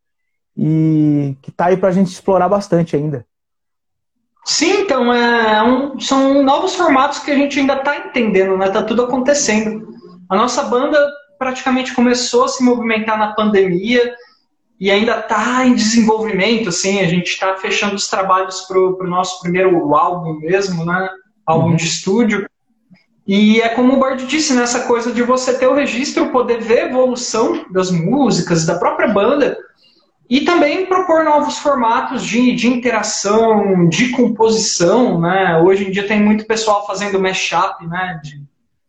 [0.56, 3.26] e que está aí para a gente explorar bastante ainda.
[4.42, 8.70] Sim, então é um, são novos formatos que a gente ainda está entendendo, né?
[8.70, 9.86] Tá tudo acontecendo.
[10.30, 10.98] A nossa banda
[11.38, 14.14] praticamente começou a se movimentar na pandemia
[14.78, 17.00] e ainda está em desenvolvimento, assim.
[17.00, 21.08] A gente está fechando os trabalhos para o nosso primeiro álbum mesmo, né?
[21.46, 21.76] Álbum uhum.
[21.76, 22.48] de estúdio.
[23.26, 26.60] E é como o Bard disse, nessa né, coisa de você ter o registro, poder
[26.60, 29.56] ver a evolução das músicas, da própria banda,
[30.28, 35.58] e também propor novos formatos de, de interação, de composição, né?
[35.62, 38.20] Hoje em dia tem muito pessoal fazendo mashup, né?
[38.22, 38.42] De,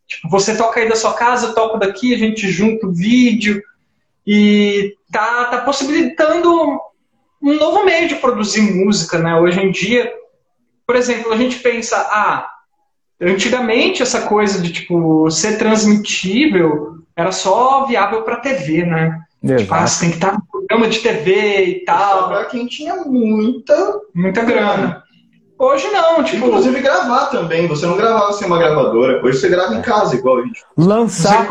[0.08, 3.62] tipo, você toca aí da sua casa, eu toco daqui, a gente junta o vídeo,
[4.26, 6.80] e tá, tá possibilitando
[7.42, 9.36] um novo meio de produzir música, né?
[9.36, 10.12] Hoje em dia,
[10.86, 12.50] por exemplo, a gente pensa, ah,
[13.20, 19.22] Antigamente, essa coisa de tipo ser transmitível era só viável para TV, né?
[19.42, 19.62] Exato.
[19.62, 22.28] Tipo, ah, você tem que estar no programa de TV e tal.
[22.28, 25.04] Para quem tinha muita, muita grana.
[25.58, 26.48] Hoje não, tipo.
[26.48, 27.68] Inclusive gravar também.
[27.68, 29.24] Você não gravava sem uma gravadora.
[29.24, 30.64] Hoje você grava em casa, igual a gente.
[30.78, 31.48] Lançar.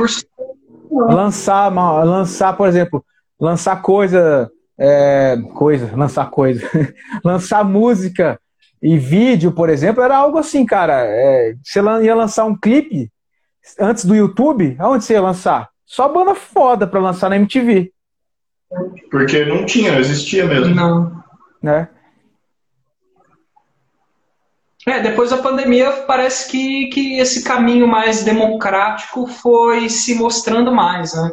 [0.90, 1.68] Lançar,
[2.04, 3.04] lançar, por exemplo,
[3.40, 4.50] lançar coisa.
[4.78, 6.68] É, coisa, lançar coisa.
[7.24, 8.38] lançar música
[8.82, 11.04] e vídeo, por exemplo, era algo assim, cara.
[11.06, 13.10] É, você ia lançar um clipe
[13.80, 15.70] antes do YouTube, aonde você ia lançar?
[15.86, 17.92] Só banda foda pra lançar na MTV.
[19.10, 20.74] Porque não tinha, não existia mesmo.
[20.74, 21.24] Não.
[21.62, 21.88] Né?
[24.86, 31.14] É, depois da pandemia parece que, que esse caminho mais democrático foi se mostrando mais,
[31.14, 31.32] né?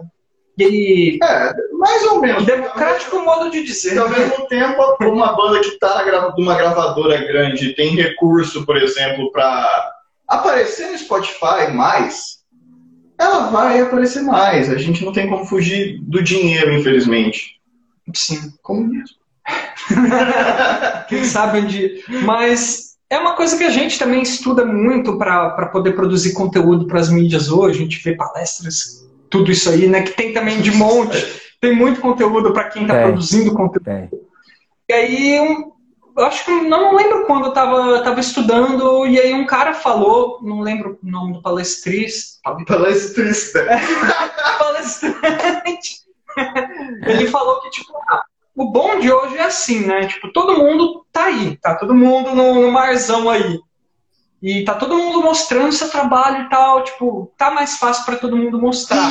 [0.58, 1.18] E...
[1.22, 2.46] É, mais ou menos.
[2.46, 3.98] Democrático mesmo, modo de dizer.
[3.98, 9.32] Ao mesmo tempo, uma banda que está de uma gravadora grande tem recurso, por exemplo,
[9.32, 9.92] para
[10.28, 12.42] aparecer no Spotify mais,
[13.18, 14.70] ela vai aparecer mais.
[14.70, 17.60] A gente não tem como fugir do dinheiro, infelizmente.
[18.14, 19.18] Sim, como mesmo.
[21.08, 22.04] Quem sabe onde.
[22.24, 26.98] Mas é uma coisa que a gente também estuda muito para poder produzir conteúdo para
[26.98, 27.80] as mídias hoje.
[27.80, 30.02] A gente vê palestras tudo isso aí, né?
[30.02, 31.42] Que tem também de monte.
[31.60, 33.84] Tem muito conteúdo para quem está produzindo conteúdo.
[33.84, 34.10] Tem.
[34.88, 35.74] E aí, um,
[36.18, 40.40] eu acho que não lembro quando eu estava tava estudando, e aí um cara falou,
[40.42, 42.40] não lembro o nome do palestrista.
[42.66, 43.68] Palestrista.
[44.58, 46.00] Palestrante.
[47.08, 48.24] Ele falou que, tipo, ah,
[48.56, 50.08] o bom de hoje é assim, né?
[50.08, 53.60] Tipo, todo mundo tá aí, tá todo mundo no, no marzão aí.
[54.42, 58.36] E tá todo mundo mostrando seu trabalho e tal, tipo, tá mais fácil para todo
[58.36, 59.10] mundo mostrar.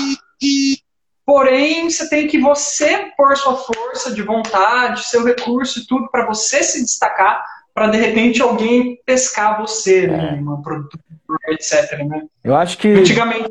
[1.24, 6.26] Porém, você tem que você pôr sua força de vontade, seu recurso e tudo para
[6.26, 10.32] você se destacar, para de repente alguém pescar você, né, é.
[10.32, 11.04] né, uma produtora,
[11.50, 12.04] etc.
[12.04, 12.22] Né?
[12.42, 13.48] Eu acho que antigamente,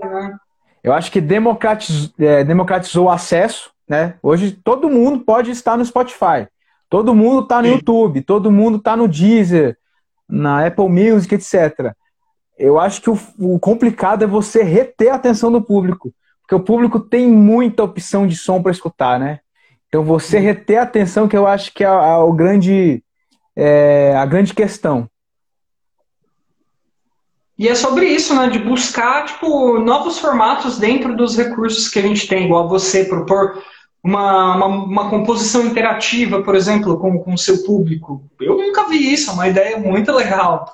[0.00, 0.36] né?
[0.82, 4.14] eu acho que democratizou, é, democratizou o acesso, né?
[4.22, 6.46] Hoje todo mundo pode estar no Spotify,
[6.88, 7.74] todo mundo está no Sim.
[7.74, 9.76] YouTube, todo mundo está no Deezer,
[10.28, 11.92] na Apple Music, etc.
[12.56, 16.60] Eu acho que o, o, complicado é você reter a atenção do público, porque o
[16.60, 19.40] público tem muita opção de som para escutar, né?
[19.88, 23.02] Então você reter a atenção que eu acho que é a, a, o grande,
[23.56, 25.10] é, a grande questão.
[27.58, 28.48] E é sobre isso, né?
[28.48, 33.60] De buscar tipo, novos formatos dentro dos recursos que a gente tem, igual você propor
[34.02, 38.24] uma, uma, uma, composição interativa, por exemplo, com o seu público.
[38.40, 40.72] Eu nunca vi isso, é uma ideia muito legal.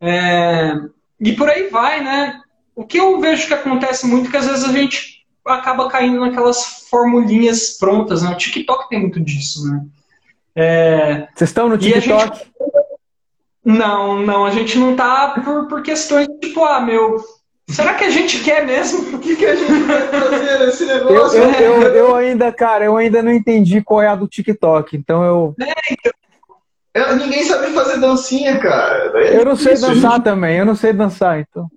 [0.00, 0.74] É,
[1.20, 2.40] e por aí vai, né?
[2.74, 6.20] O que eu vejo que acontece muito é que às vezes a gente acaba caindo
[6.20, 8.30] naquelas formulinhas prontas, né?
[8.30, 9.84] O TikTok tem muito disso, né?
[10.54, 12.36] É, Vocês estão no TikTok?
[12.36, 12.52] Gente...
[13.64, 17.18] Não, não, a gente não tá por, por questões tipo, ah, meu,
[17.68, 19.16] Será que a gente quer mesmo?
[19.16, 21.38] O que, que a gente vai fazer nesse negócio?
[21.38, 24.96] Eu, eu, eu, eu, ainda, cara, eu ainda não entendi qual é a do TikTok,
[24.96, 25.54] então eu.
[25.60, 26.12] É, então...
[26.94, 29.12] Eu, ninguém sabe fazer dancinha, cara.
[29.22, 30.24] É eu não sei dançar gente...
[30.24, 31.68] também, eu não sei dançar, então.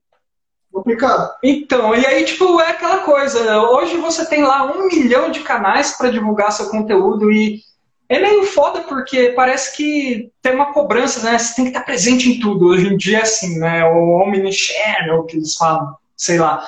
[0.71, 1.31] Complicado.
[1.43, 3.61] Então, e aí, tipo, é aquela coisa.
[3.61, 7.59] Hoje você tem lá um milhão de canais para divulgar seu conteúdo e
[8.11, 11.37] é meio foda porque parece que tem uma cobrança, né?
[11.37, 12.67] Você tem que estar presente em tudo.
[12.67, 13.85] Hoje em dia é assim, né?
[13.85, 16.61] O omnichannel que eles falam, sei lá.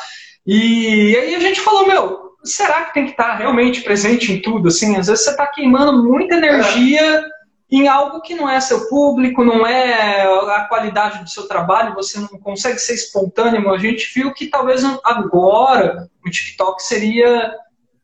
[0.47, 4.69] E aí a gente falou, meu, será que tem que estar realmente presente em tudo?
[4.69, 7.23] Assim, às vezes você está queimando muita energia é.
[7.69, 12.21] em algo que não é seu público, não é a qualidade do seu trabalho, você
[12.21, 13.69] não consegue ser espontâneo.
[13.69, 17.53] A gente viu que talvez agora o TikTok seria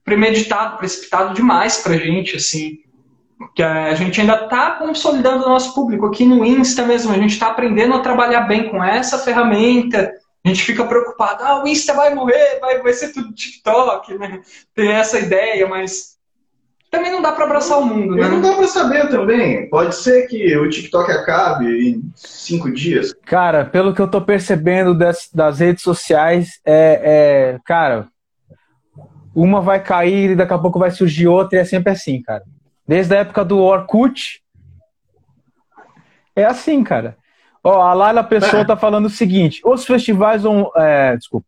[0.04, 2.89] premeditado, precipitado demais pra gente, assim
[3.56, 7.14] que a gente ainda está consolidando o nosso público aqui no Insta mesmo.
[7.14, 10.12] A gente está aprendendo a trabalhar bem com essa ferramenta.
[10.44, 14.42] A gente fica preocupado, ah, o Insta vai morrer, vai, vai ser tudo TikTok, né?
[14.74, 16.18] Tem essa ideia, mas
[16.90, 18.28] também não dá para abraçar o mundo, né?
[18.28, 19.70] Não dá para saber também.
[19.70, 23.14] Pode ser que o TikTok acabe em cinco dias.
[23.26, 28.08] Cara, pelo que eu tô percebendo das, das redes sociais, é, é, cara,
[29.36, 32.44] uma vai cair e daqui a pouco vai surgir outra e é sempre assim, cara.
[32.90, 34.42] Desde a época do Orkut.
[36.36, 37.16] É assim, cara.
[37.64, 38.66] Ó, a Laila Pessoa é.
[38.66, 40.42] tá falando o seguinte: os festivais.
[40.76, 41.46] É, desculpa.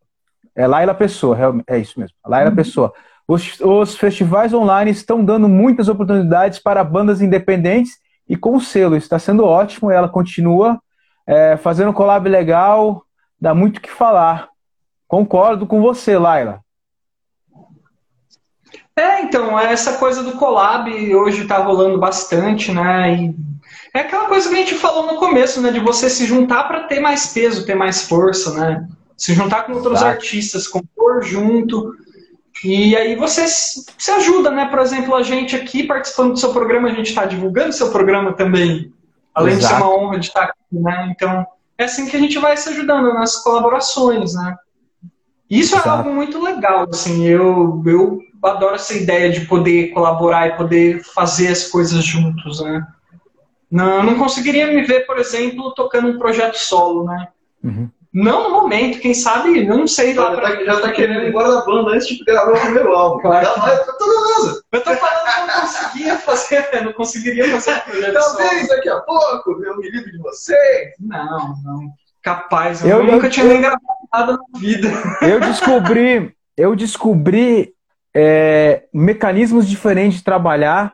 [0.56, 2.16] É Laila Pessoa, é isso mesmo.
[2.24, 2.56] Laila uhum.
[2.56, 2.94] Pessoa.
[3.28, 7.94] Os, os festivais online estão dando muitas oportunidades para bandas independentes
[8.30, 8.96] e com o selo.
[8.96, 9.90] Está sendo ótimo.
[9.90, 10.80] Ela continua
[11.26, 13.02] é, fazendo collab legal,
[13.40, 14.48] dá muito o que falar.
[15.08, 16.60] Concordo com você, Laila.
[18.96, 23.16] É, então, essa coisa do collab hoje está rolando bastante, né?
[23.16, 23.36] E
[23.94, 25.72] é aquela coisa que a gente falou no começo, né?
[25.72, 28.88] De você se juntar para ter mais peso, ter mais força, né?
[29.18, 30.12] Se juntar com outros Exato.
[30.12, 31.94] artistas, compor junto.
[32.64, 34.66] E aí você se ajuda, né?
[34.66, 38.34] Por exemplo, a gente aqui participando do seu programa, a gente está divulgando seu programa
[38.34, 38.94] também.
[39.34, 39.74] Além Exato.
[39.74, 41.14] de ser uma honra de estar aqui, né?
[41.16, 41.46] Então,
[41.78, 44.56] é assim que a gente vai se ajudando nas colaborações, né?
[45.50, 45.88] Isso Exato.
[45.88, 51.04] é algo muito legal, assim, eu, eu adoro essa ideia de poder colaborar e poder
[51.04, 52.86] fazer as coisas juntos, né?
[53.72, 57.28] Não, não conseguiria me ver, por exemplo, tocando um projeto solo, né?
[57.64, 57.90] Uhum.
[58.14, 60.66] Não no momento, quem sabe, eu não sei lá pra...
[60.66, 63.22] Já tá querendo ir embora da banda antes de gravar o primeiro álbum.
[63.22, 63.46] Claro.
[63.46, 64.64] Já vai, tá beleza.
[64.70, 66.82] Eu tô falando que eu não conseguia fazer, né?
[66.82, 70.94] não conseguiria fazer um projeto Talvez daqui a pouco eu me livre de vocês.
[71.00, 71.94] Não, não.
[72.22, 73.82] Capaz, eu, eu nunca eu, tinha nem gravado
[74.14, 74.90] nada na vida.
[75.22, 77.74] Eu descobri, eu descobri
[78.14, 80.94] é, mecanismos diferentes de trabalhar,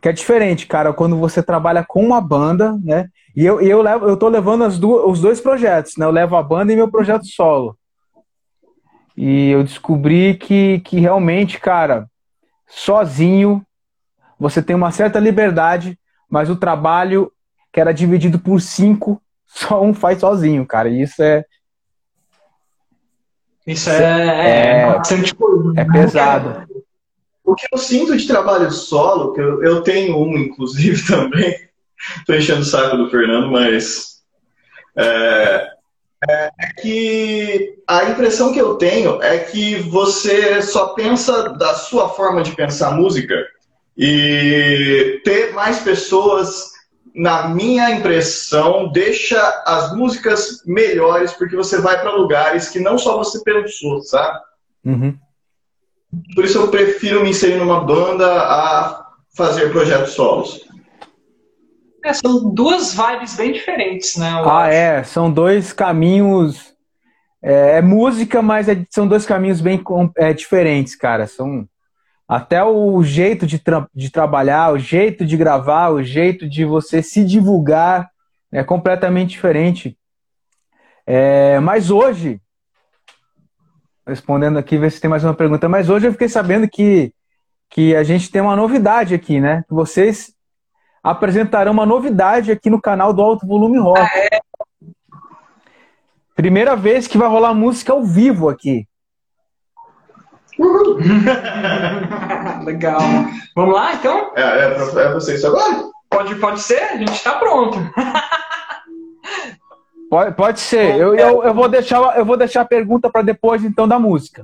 [0.00, 3.08] que é diferente, cara, quando você trabalha com uma banda, né?
[3.36, 6.06] E eu, eu, levo, eu tô levando as duas, os dois projetos, né?
[6.06, 7.76] Eu levo a banda e meu projeto solo.
[9.16, 12.08] E eu descobri que, que realmente, cara,
[12.66, 13.62] sozinho
[14.38, 17.30] você tem uma certa liberdade, mas o trabalho
[17.70, 20.88] que era dividido por cinco, só um faz sozinho, cara.
[20.88, 21.44] E isso é,
[23.72, 25.72] isso é, é, é bastante coisa.
[25.76, 26.68] É pesado.
[27.44, 31.68] O que eu sinto de trabalho solo, que eu, eu tenho um, inclusive, também.
[32.18, 34.20] Estou enchendo o saco do Fernando, mas.
[34.96, 35.70] É,
[36.28, 42.10] é, é, que a impressão que eu tenho é que você só pensa da sua
[42.10, 43.34] forma de pensar música
[43.96, 46.69] e ter mais pessoas
[47.14, 53.16] na minha impressão, deixa as músicas melhores porque você vai para lugares que não só
[53.16, 54.38] você pensou, sabe?
[54.84, 55.16] Uhum.
[56.34, 59.06] Por isso eu prefiro me inserir numa banda a
[59.36, 60.68] fazer projetos solos.
[62.04, 64.30] É, são duas vibes bem diferentes, né?
[64.44, 64.72] Ah, acho.
[64.72, 65.02] é.
[65.04, 66.74] São dois caminhos.
[67.42, 69.82] É, é música, mas é, são dois caminhos bem
[70.16, 71.26] é, diferentes, cara.
[71.26, 71.68] São
[72.30, 77.02] até o jeito de, tra de trabalhar, o jeito de gravar, o jeito de você
[77.02, 78.08] se divulgar
[78.52, 79.98] é completamente diferente.
[81.04, 82.40] É, mas hoje,
[84.06, 87.12] respondendo aqui, ver se tem mais uma pergunta, mas hoje eu fiquei sabendo que,
[87.68, 89.64] que a gente tem uma novidade aqui, né?
[89.68, 90.32] Vocês
[91.02, 93.98] apresentarão uma novidade aqui no canal do Alto Volume Rock.
[93.98, 94.40] Ah, é?
[96.36, 98.86] Primeira vez que vai rolar música ao vivo aqui.
[102.64, 103.00] Legal.
[103.56, 104.32] Vamos lá, então?
[104.36, 105.84] É, é, pra, é pra você isso agora?
[106.10, 106.82] Pode, pode ser?
[106.82, 107.78] A gente tá pronto.
[110.10, 110.96] Pode, pode ser.
[110.96, 114.42] Eu, eu, eu, vou deixar, eu vou deixar a pergunta para depois, então, da música.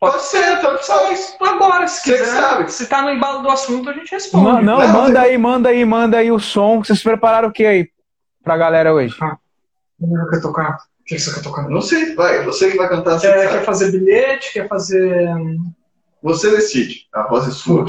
[0.00, 1.36] Pode ser, tanto faz.
[1.38, 2.40] Agora, se Você quiser.
[2.40, 2.72] sabe.
[2.72, 4.46] Se tá no embalo do assunto, a gente responde.
[4.46, 6.82] Não, não, Não, manda aí, manda aí, manda aí o som.
[6.82, 7.90] Vocês prepararam o que aí
[8.42, 9.14] pra galera hoje?
[10.00, 10.78] Não quer tocar?
[11.10, 11.68] Que você quer tocar?
[11.68, 12.44] Não sei, vai.
[12.44, 14.52] Você que vai cantar, você que Quer, quer fazer bilhete?
[14.52, 15.28] Quer fazer.
[16.22, 17.06] Você decide.
[17.12, 17.80] A voz é sua.
[17.82, 17.88] Eu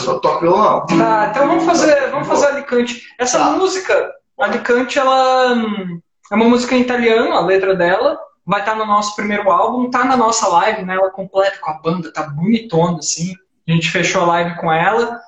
[0.00, 0.86] só toco violão.
[0.86, 3.02] Tá, então vamos fazer, vamos fazer Alicante.
[3.18, 3.50] Essa Tá.
[3.50, 6.00] música, Alicante, ela hum,
[6.32, 8.18] é uma música em italiano, a letra dela.
[8.46, 10.94] Vai estar no nosso primeiro álbum, tá na nossa live, né?
[10.94, 13.34] Ela completa com a banda, tá bonitona, assim.
[13.68, 15.20] A gente fechou a live com ela.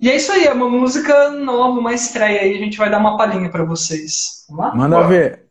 [0.00, 2.56] E é isso aí, é uma música nova, uma estreia aí.
[2.56, 4.44] A gente vai dar uma palhinha pra vocês.
[4.48, 4.74] Vamos lá?
[4.74, 5.08] Manda Bora.
[5.08, 5.45] ver.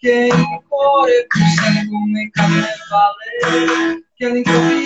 [0.00, 4.79] Che il cuore pulsa come carnevale che all'improvviso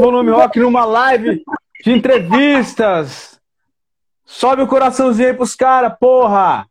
[0.00, 1.42] Volume Rock, numa live
[1.82, 3.38] de entrevistas.
[4.24, 6.66] Sobe o coraçãozinho aí pros caras, porra!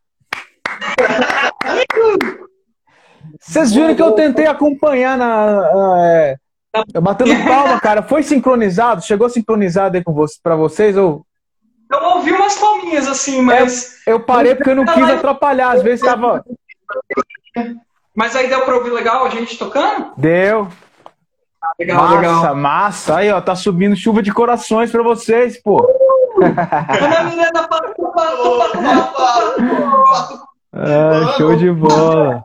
[3.40, 5.62] Vocês viram que eu tentei acompanhar na.
[6.00, 6.36] é,
[7.02, 8.02] batendo palma, cara.
[8.02, 9.02] Foi sincronizado?
[9.04, 10.98] Chegou sincronizado aí com você, pra vocês?
[10.98, 11.26] Ou
[11.92, 14.02] Eu ouvi umas palminhas assim, mas.
[14.06, 15.72] eu parei porque eu não quis atrapalhar.
[15.72, 16.44] Às vezes tava.
[18.16, 20.14] Mas aí deu pra ouvir legal a gente tocando?
[20.18, 20.68] Deu.
[21.80, 22.56] Legal, massa, legal.
[22.56, 23.18] massa.
[23.18, 25.86] Aí, ó, tá subindo chuva de corações pra vocês, pô.
[30.78, 32.44] Ah, show de bola.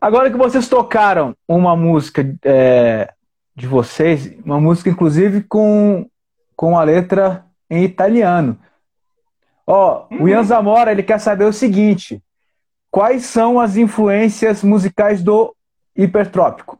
[0.00, 3.12] Agora que vocês tocaram uma música é,
[3.56, 6.06] de vocês, uma música inclusive com,
[6.54, 8.58] com a letra em italiano.
[9.66, 10.22] Ó, uhum.
[10.22, 12.22] o Ian Zamora ele quer saber o seguinte:
[12.90, 15.54] quais são as influências musicais do
[15.96, 16.78] hipertrópico?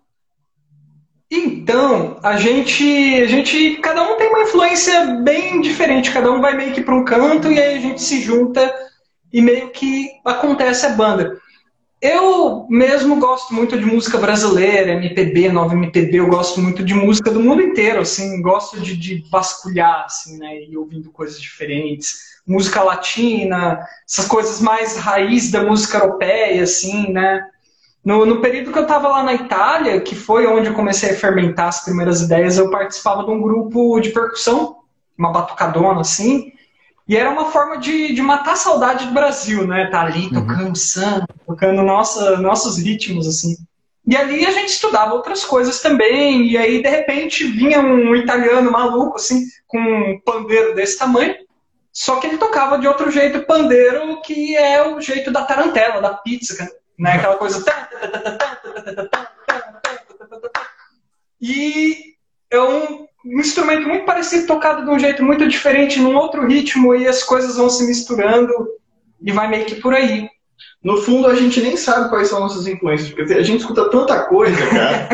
[1.30, 2.82] Então, a gente,
[3.20, 6.94] a gente, cada um tem uma influência bem diferente, cada um vai meio que para
[6.94, 8.74] um canto e aí a gente se junta
[9.30, 11.38] e meio que acontece a banda.
[12.00, 17.30] Eu mesmo gosto muito de música brasileira, MPB, nova MPB, eu gosto muito de música
[17.30, 22.38] do mundo inteiro, assim, gosto de, de vasculhar, assim, né, e ouvindo coisas diferentes.
[22.46, 27.44] Música latina, essas coisas mais raiz da música europeia, assim, né.
[28.08, 31.14] No, no período que eu estava lá na Itália, que foi onde eu comecei a
[31.14, 34.78] fermentar as primeiras ideias, eu participava de um grupo de percussão,
[35.18, 36.50] uma batucadona, assim,
[37.06, 39.88] e era uma forma de, de matar a saudade do Brasil, né?
[39.90, 40.32] Tá ali uhum.
[40.32, 40.74] tocando uhum.
[40.74, 43.58] samba, tocando nossa, nossos ritmos, assim.
[44.06, 48.72] E ali a gente estudava outras coisas também, e aí de repente vinha um italiano
[48.72, 51.34] maluco, assim, com um pandeiro desse tamanho,
[51.92, 56.14] só que ele tocava de outro jeito pandeiro, que é o jeito da tarantela, da
[56.14, 56.56] pizza,
[56.98, 57.12] né?
[57.12, 57.64] Aquela coisa.
[61.40, 62.14] E
[62.50, 66.94] é um um instrumento muito parecido, tocado de um jeito muito diferente, num outro ritmo,
[66.94, 68.52] e as coisas vão se misturando
[69.20, 70.28] e vai meio que por aí.
[70.82, 74.24] No fundo, a gente nem sabe quais são nossas influências, porque a gente escuta tanta
[74.24, 75.08] coisa, cara.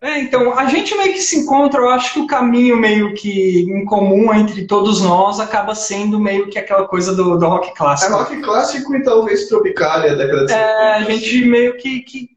[0.00, 3.62] É, então, a gente meio que se encontra, eu acho que o caminho meio que
[3.70, 8.12] em comum entre todos nós acaba sendo meio que aquela coisa do, do rock clássico.
[8.12, 12.00] É rock clássico e talvez tropical, década de É, a gente meio que...
[12.00, 12.30] que...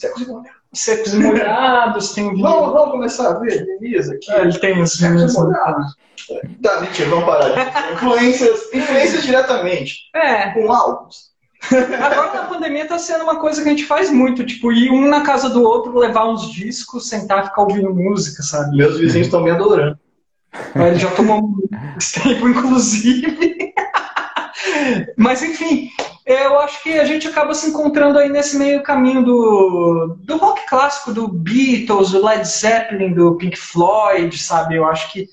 [0.00, 0.42] Conseguiu
[0.72, 2.42] secos e molhados, tem vinho.
[2.42, 4.30] Vamos, vamos começar a ver, Denise, aqui.
[4.30, 5.96] É, ele tem os secos molhados.
[6.62, 10.10] Tá, mentira, vamos parar influências, influências diretamente.
[10.14, 10.50] É.
[10.50, 11.29] Com álbuns.
[12.02, 15.08] Agora na pandemia tá sendo uma coisa que a gente faz muito, tipo, ir um
[15.08, 18.76] na casa do outro, levar uns discos, sentar e ficar ouvindo música, sabe?
[18.76, 19.98] Meus vizinhos estão me adorando.
[20.74, 21.68] É, ele já tomou muito
[22.22, 23.74] tempo, inclusive.
[25.16, 25.90] Mas enfim,
[26.26, 30.66] eu acho que a gente acaba se encontrando aí nesse meio caminho do, do rock
[30.68, 34.76] clássico, do Beatles, do Led Zeppelin, do Pink Floyd, sabe?
[34.76, 35.28] Eu acho que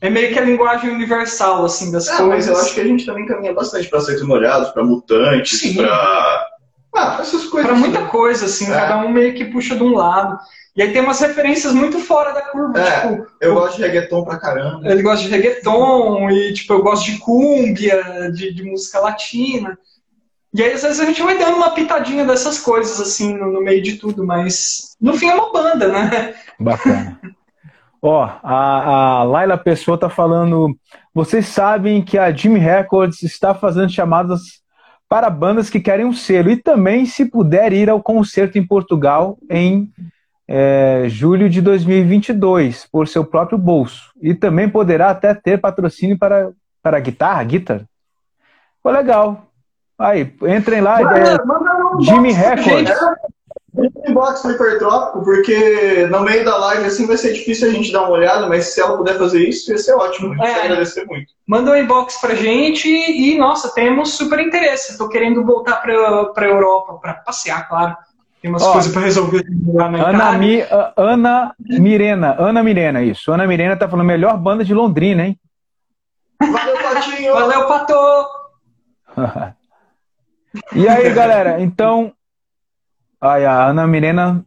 [0.00, 2.28] é meio que a linguagem universal, assim, das é, coisas.
[2.28, 6.46] Mas eu acho que a gente também caminha bastante para Secos Molhados, para Mutantes, para...
[6.94, 7.70] Ah, essas coisas.
[7.70, 8.74] Para muita coisa, assim, é.
[8.74, 10.38] cada um meio que puxa de um lado.
[10.74, 12.78] E aí tem umas referências muito fora da curva.
[12.78, 14.86] É, tipo, eu gosto de reggaeton pra caramba.
[14.90, 19.78] Ele gosta de reggaeton, e tipo, eu gosto de cúmbia, de, de música latina.
[20.52, 23.60] E aí, às vezes, a gente vai dando uma pitadinha dessas coisas, assim, no, no
[23.60, 26.34] meio de tudo, mas no fim é uma banda, né?
[26.58, 27.20] Bacana.
[28.00, 30.76] Ó, a, a Laila Pessoa tá falando.
[31.14, 34.40] Vocês sabem que a Jimmy Records está fazendo chamadas
[35.08, 39.38] para bandas que querem um selo e também, se puder, ir ao concerto em Portugal
[39.48, 39.90] em
[40.48, 44.10] é, julho de 2022, por seu próprio bolso.
[44.20, 47.82] E também poderá até ter patrocínio para, para guitarra, guitar.
[48.82, 49.46] Foi legal.
[49.98, 51.36] Aí, entrem lá, manda, é,
[52.02, 52.92] Jimmy Records.
[54.08, 58.02] Inbox no Hipertrópico, porque no meio da live assim vai ser difícil a gente dar
[58.02, 60.32] uma olhada, mas se ela puder fazer isso, ia ser ótimo.
[60.32, 61.32] A gente é, agradecer muito.
[61.46, 64.92] Manda um inbox pra gente e, nossa, temos super interesse.
[64.92, 67.96] Estou querendo voltar pra, pra Europa, para passear, claro.
[68.40, 70.62] Tem umas Ó, coisas para resolver lá na Ana, Mi,
[70.96, 73.32] Ana Mirena, Ana Mirena, isso.
[73.32, 75.38] Ana Mirena tá falando melhor banda de Londrina, hein?
[76.40, 77.34] Valeu, Patinho!
[77.34, 77.96] Valeu, Pato!
[80.74, 82.14] E aí, galera, então.
[83.20, 84.44] Ai, a Ana Mirena.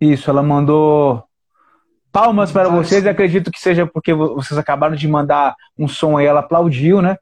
[0.00, 1.22] Isso, ela mandou
[2.10, 3.06] palmas para vocês.
[3.06, 7.16] Acredito que seja porque vocês acabaram de mandar um som aí, ela aplaudiu, né?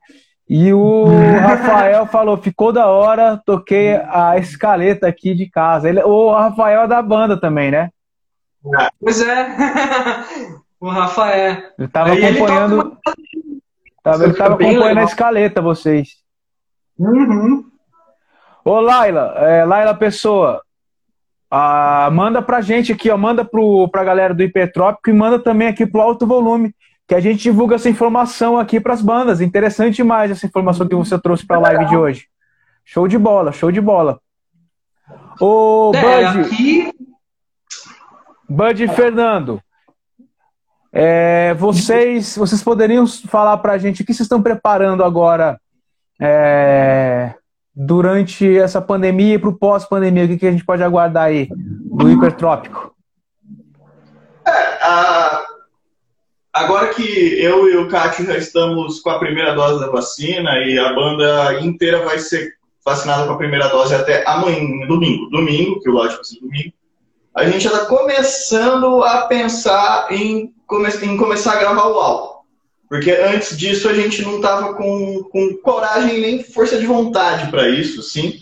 [0.48, 1.06] E o
[1.40, 5.88] Rafael falou: ficou da hora, toquei a escaleta aqui de casa.
[5.88, 7.90] Ele, o Rafael é da banda também, né?
[9.00, 9.46] Pois é.
[10.80, 11.62] o Rafael.
[11.78, 12.98] Ele tava aí acompanhando.
[13.06, 15.02] Ele, tava, ele tava acompanhando legal.
[15.02, 16.10] a escaleta, vocês.
[16.98, 17.64] Uhum.
[18.68, 20.60] Ô, Laila, é, Laila Pessoa,
[21.50, 25.68] ah, manda pra gente aqui, ó, manda pro, pra galera do Hipertrópico e manda também
[25.68, 26.74] aqui pro Alto Volume,
[27.06, 29.40] que a gente divulga essa informação aqui pras bandas.
[29.40, 32.26] Interessante demais essa informação que você trouxe pra live de hoje.
[32.84, 34.20] Show de bola, show de bola.
[35.40, 36.40] Ô, é, Bud.
[36.40, 36.92] Aqui...
[38.46, 39.62] Bud e Fernando.
[40.92, 45.58] É, vocês, vocês poderiam falar pra gente o que vocês estão preparando agora
[46.20, 47.34] é,
[47.80, 50.24] durante essa pandemia e para o pós-pandemia?
[50.24, 52.92] O que, que a gente pode aguardar aí do hipertrópico?
[54.44, 55.44] É, a...
[56.52, 57.02] agora que
[57.40, 61.60] eu e o Cássio já estamos com a primeira dose da vacina e a banda
[61.60, 62.54] inteira vai ser
[62.84, 66.72] vacinado com a primeira dose até amanhã, domingo, domingo, que o vai ser domingo,
[67.34, 72.37] a gente já está começando a pensar em, come em, começar a gravar o álbum.
[72.88, 77.68] Porque antes disso a gente não estava com, com coragem nem força de vontade para
[77.68, 78.40] isso, sim.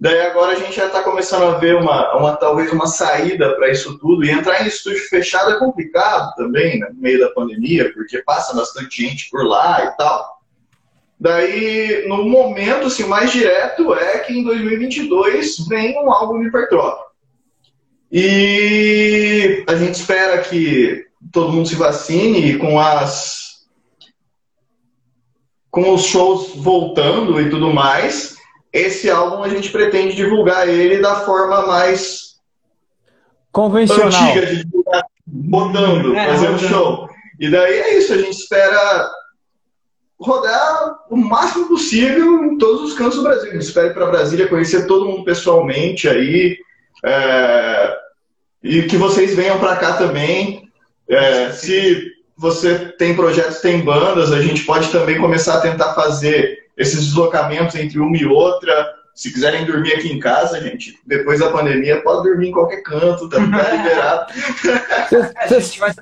[0.00, 3.70] Daí agora a gente já está começando a ver uma, uma talvez uma saída para
[3.70, 4.24] isso tudo.
[4.24, 8.54] E entrar em estúdio fechado é complicado também, né, no meio da pandemia, porque passa
[8.54, 10.42] bastante gente por lá e tal.
[11.20, 17.12] Daí, no momento assim, mais direto é que em 2022 vem um álbum hipertrófico.
[18.10, 23.51] E a gente espera que todo mundo se vacine com as
[25.72, 28.36] com os shows voltando e tudo mais.
[28.70, 32.36] Esse álbum a gente pretende divulgar ele da forma mais
[33.50, 37.08] convencional, antiga de divulgar, botando, é, fazendo show.
[37.40, 39.10] E daí é isso, a gente espera
[40.20, 43.58] rodar o máximo possível em todos os cantos do Brasil.
[43.58, 46.58] Espero ir para Brasília conhecer todo mundo pessoalmente aí.
[47.04, 47.96] É,
[48.62, 50.70] e que vocês venham para cá também.
[51.08, 56.70] É, se você tem projetos, tem bandas, a gente pode também começar a tentar fazer
[56.76, 58.94] esses deslocamentos entre uma e outra.
[59.14, 63.28] Se quiserem dormir aqui em casa, gente, depois da pandemia, pode dormir em qualquer canto,
[63.28, 64.32] tá, tá liberado.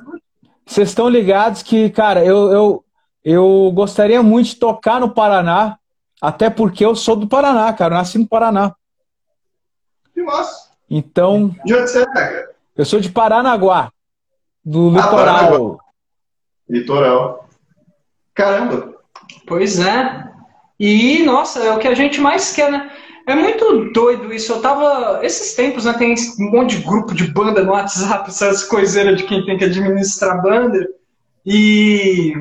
[0.64, 2.84] Vocês estão ligados que, cara, eu, eu,
[3.24, 5.76] eu gostaria muito de tocar no Paraná,
[6.22, 7.94] até porque eu sou do Paraná, cara.
[7.94, 8.72] Eu nasci no Paraná.
[10.14, 10.70] Que massa.
[10.88, 11.54] Então.
[11.64, 12.50] De onde você é, cara?
[12.76, 13.90] Eu sou de Paranaguá,
[14.64, 15.16] do ah, litoral.
[15.16, 15.89] Paranaguá.
[16.70, 17.48] Litoral.
[18.34, 18.94] Caramba.
[19.46, 20.24] Pois é.
[20.78, 22.90] E, nossa, é o que a gente mais quer, né?
[23.26, 24.52] É muito doido isso.
[24.52, 25.20] Eu tava.
[25.22, 25.92] Esses tempos, né?
[25.92, 29.64] Tem um monte de grupo de banda no WhatsApp, essas coiseiras de quem tem que
[29.64, 30.88] administrar banda.
[31.44, 32.32] E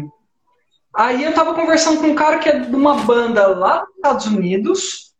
[0.95, 4.25] Aí eu tava conversando com um cara que é de uma banda lá nos Estados
[4.25, 5.13] Unidos,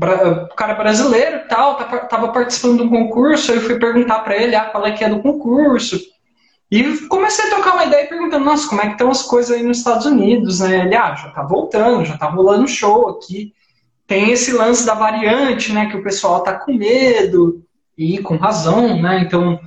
[0.00, 4.20] o cara brasileiro e tal, tá tava participando de um concurso, aí eu fui perguntar
[4.20, 6.00] para ele ah, qual é que é do concurso.
[6.70, 9.62] E comecei a trocar uma ideia perguntando, nossa, como é que estão as coisas aí
[9.62, 10.86] nos Estados Unidos, né?
[10.86, 13.52] Ele, ah, já tá voltando, já tá rolando show aqui.
[14.06, 17.62] Tem esse lance da variante, né, que o pessoal tá com medo,
[18.00, 19.20] e com razão, né?
[19.20, 19.60] Então,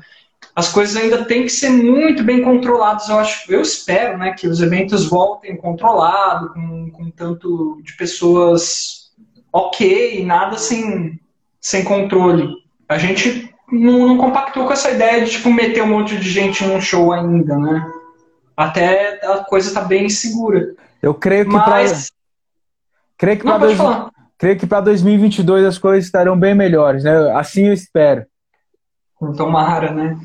[0.56, 3.08] as coisas ainda têm que ser muito bem controladas.
[3.08, 9.12] Eu acho, eu espero, né, que os eventos voltem controlado, com, com tanto de pessoas
[9.52, 11.20] ok, nada sem,
[11.62, 12.56] sem controle.
[12.90, 16.64] A gente não, não, compactou com essa ideia de tipo meter um monte de gente
[16.66, 17.92] num show ainda, né?
[18.56, 20.74] Até a coisa tá bem segura.
[21.02, 22.10] Eu creio que Mas...
[22.10, 22.18] pra...
[23.18, 23.78] creio que para dois...
[24.38, 27.32] creio que para 2022 as coisas estarão bem melhores, né?
[27.36, 28.26] Assim eu espero.
[29.38, 30.18] Tomara, né?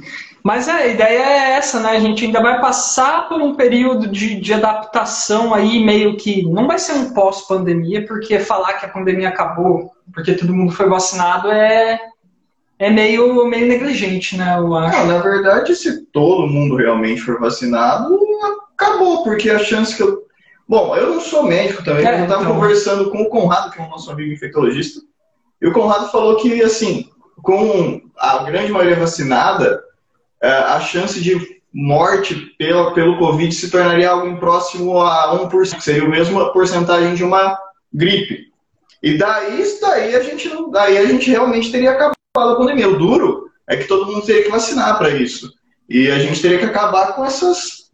[0.43, 1.91] Mas é, a ideia é essa, né?
[1.91, 6.43] A gente ainda vai passar por um período de, de adaptação aí, meio que.
[6.43, 10.89] Não vai ser um pós-pandemia, porque falar que a pandemia acabou porque todo mundo foi
[10.89, 11.99] vacinado é,
[12.79, 14.57] é meio, meio negligente, né?
[14.57, 14.97] Eu acho.
[14.99, 18.19] Não, na verdade, se todo mundo realmente for vacinado,
[18.77, 20.27] acabou, porque a chance que eu.
[20.69, 22.55] Bom, eu não sou médico também, é, eu estava então...
[22.55, 25.01] conversando com o Conrado, que é o nosso amigo infectologista,
[25.61, 27.09] e o Conrado falou que, assim,
[27.43, 29.83] com a grande maioria vacinada,
[30.43, 35.83] é, a chance de morte pelo, pelo Covid se tornaria algo próximo a 1%, que
[35.83, 37.59] seria a mesma porcentagem de uma
[37.93, 38.49] gripe.
[39.03, 42.89] E daí, isso daí a gente não, daí a gente realmente teria acabado a pandemia.
[42.89, 45.53] O duro é que todo mundo teria que vacinar para isso.
[45.89, 47.91] E a gente teria que acabar com essas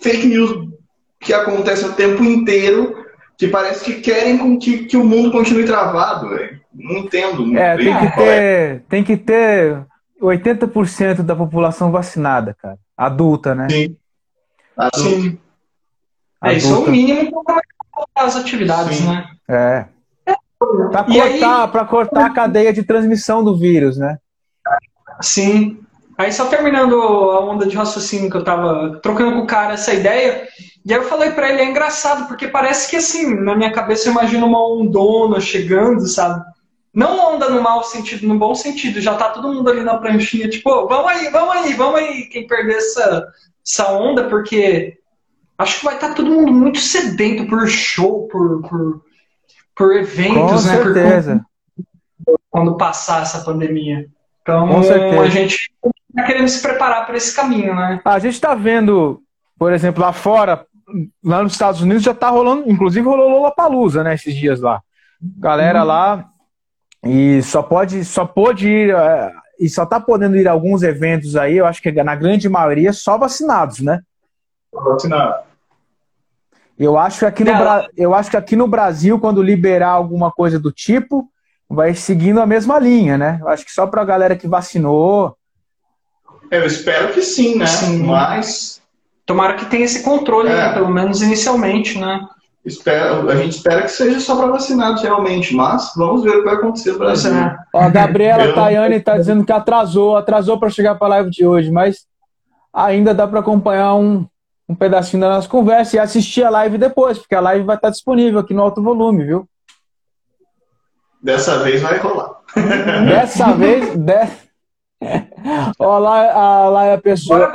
[0.00, 0.70] fake news
[1.18, 3.04] que acontecem o tempo inteiro,
[3.36, 6.60] que parece que querem que, que o mundo continue travado, véio.
[6.72, 7.56] Não entendo.
[7.58, 9.86] É, tem que, ter, tem que ter
[10.20, 12.78] 80% da população vacinada, cara.
[12.96, 13.68] Adulta, né?
[13.68, 13.96] Sim.
[14.76, 14.98] Adulta.
[14.98, 15.38] Sim.
[16.42, 17.60] É, isso é o mínimo para
[18.16, 19.08] as atividades, Sim.
[19.08, 19.28] né?
[19.46, 19.84] É.
[20.60, 21.86] Para cortar, aí...
[21.88, 24.18] cortar a cadeia de transmissão do vírus, né?
[25.22, 25.78] Sim.
[26.18, 29.94] Aí só terminando a onda de raciocínio que eu tava trocando com o cara essa
[29.94, 30.46] ideia,
[30.84, 34.08] e aí eu falei para ele, é engraçado, porque parece que assim, na minha cabeça
[34.08, 36.44] eu imagino uma ondona chegando, sabe?
[36.92, 39.00] Não onda no mau sentido, no bom sentido.
[39.00, 42.46] Já tá todo mundo ali na pranchinha, tipo, vamos aí, vamos aí, vamos aí, quem
[42.46, 43.28] perder essa,
[43.66, 44.98] essa onda, porque
[45.56, 49.02] acho que vai estar tá todo mundo muito sedento por show, por, por,
[49.80, 50.76] por eventos, Com né?
[50.76, 51.46] Certeza.
[52.22, 54.06] Por, quando passar essa pandemia.
[54.42, 54.68] Então
[55.22, 55.72] a gente
[56.10, 58.00] está querendo se preparar para esse caminho, né?
[58.04, 59.22] A gente está vendo,
[59.58, 60.66] por exemplo, lá fora,
[61.24, 64.82] lá nos Estados Unidos já está rolando, inclusive rolou Lollapalooza, né, esses dias lá.
[65.38, 65.86] Galera hum.
[65.86, 66.26] lá
[67.02, 71.36] e só pode, só pode ir, é, e só tá podendo ir a alguns eventos
[71.36, 74.00] aí, eu acho que na grande maioria, só vacinados, né?
[74.72, 75.49] Vacinado.
[76.80, 77.86] Eu acho que aqui no, Bra...
[77.94, 81.28] eu acho que aqui no Brasil, quando liberar alguma coisa do tipo,
[81.68, 83.38] vai seguindo a mesma linha, né?
[83.38, 85.36] Eu acho que só para a galera que vacinou.
[86.50, 87.66] Eu espero que sim, né?
[87.66, 88.02] Sim.
[88.04, 88.80] Mas.
[89.26, 90.56] Tomara que tenha esse controle, é.
[90.56, 90.72] né?
[90.72, 92.26] pelo menos inicialmente, né?
[92.64, 96.44] Espero, a gente espera que seja só para vacinados realmente, mas vamos ver o que
[96.44, 97.34] vai acontecer no Brasil.
[97.34, 97.56] É.
[97.74, 98.54] Ó, a Gabriela Eu...
[98.54, 102.06] Tayane está dizendo que atrasou, atrasou para chegar para a live de hoje, mas
[102.72, 104.26] ainda dá para acompanhar um,
[104.70, 107.90] um pedacinho da nossa conversa e assistir a live depois, porque a live vai estar
[107.90, 109.48] disponível aqui no alto volume, viu?
[111.20, 112.36] Dessa vez vai rolar.
[113.04, 113.96] Dessa vez.
[113.96, 114.28] De...
[115.76, 117.52] Olha lá, lá a pessoa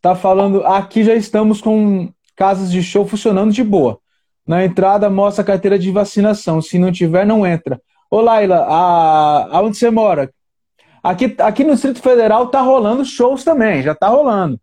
[0.00, 0.64] tá falando.
[0.64, 3.98] Aqui já estamos com casas de show funcionando de boa.
[4.46, 6.62] Na entrada mostra a carteira de vacinação.
[6.62, 7.78] Se não tiver, não entra.
[8.10, 9.58] Ô Laila, a...
[9.58, 10.32] aonde você mora?
[11.02, 14.58] Aqui, aqui no Distrito Federal tá rolando shows também, já tá rolando.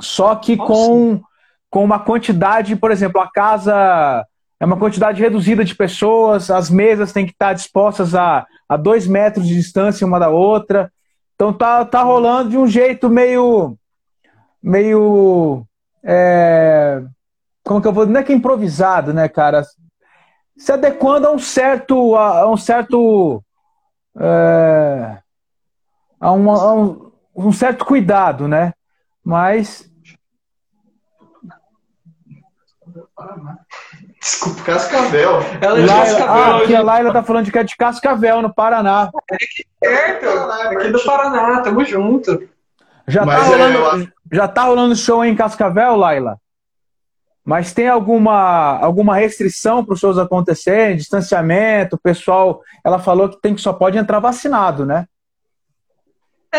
[0.00, 1.20] Só que com,
[1.70, 4.24] com uma quantidade, por exemplo, a casa
[4.60, 9.06] é uma quantidade reduzida de pessoas, as mesas têm que estar dispostas a, a dois
[9.06, 10.92] metros de distância uma da outra.
[11.34, 13.76] Então tá, tá rolando de um jeito meio.
[14.60, 15.64] meio.
[16.02, 17.02] É,
[17.64, 18.06] como que eu vou.
[18.06, 19.62] Não é que improvisado, né, cara?
[20.56, 22.16] Se adequando a um certo.
[22.16, 23.42] a, um certo.
[24.18, 25.18] É,
[26.18, 28.72] a, um, a um, um certo cuidado, né?
[29.28, 29.86] Mas
[34.18, 35.40] Desculpa, Cascavel.
[35.60, 36.34] Ela é de Cascavel.
[36.34, 39.10] Ah, aqui a Laila tá falando de que é de Cascavel, no Paraná.
[39.30, 42.48] É aqui perto, aqui do Paraná, tamo junto.
[43.06, 46.38] Já tá, rolando, é, já tá rolando show em Cascavel, Laila?
[47.44, 50.96] Mas tem alguma, alguma restrição para os shows acontecerem?
[50.96, 52.62] Distanciamento, pessoal?
[52.82, 55.06] Ela falou que tem que só pode entrar vacinado, né?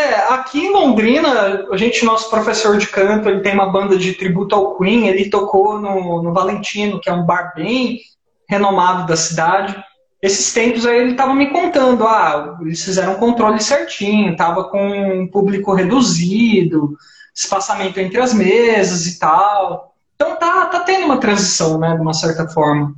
[0.00, 4.14] É, aqui em Londrina, a gente, nosso professor de canto, ele tem uma banda de
[4.14, 8.00] tributo ao Queen, ele tocou no, no Valentino, que é um bar bem
[8.48, 9.76] renomado da cidade.
[10.22, 15.22] Esses tempos aí ele estava me contando, ah, eles fizeram um controle certinho, tava com
[15.22, 16.96] um público reduzido,
[17.34, 19.94] espaçamento entre as mesas e tal.
[20.14, 22.94] Então tá, tá tendo uma transição, né, de uma certa forma.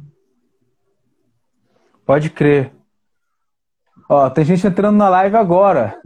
[2.07, 2.73] Pode crer.
[4.09, 6.01] Ó, tem gente entrando na live agora.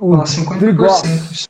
[0.00, 1.48] O, o ah, 50%.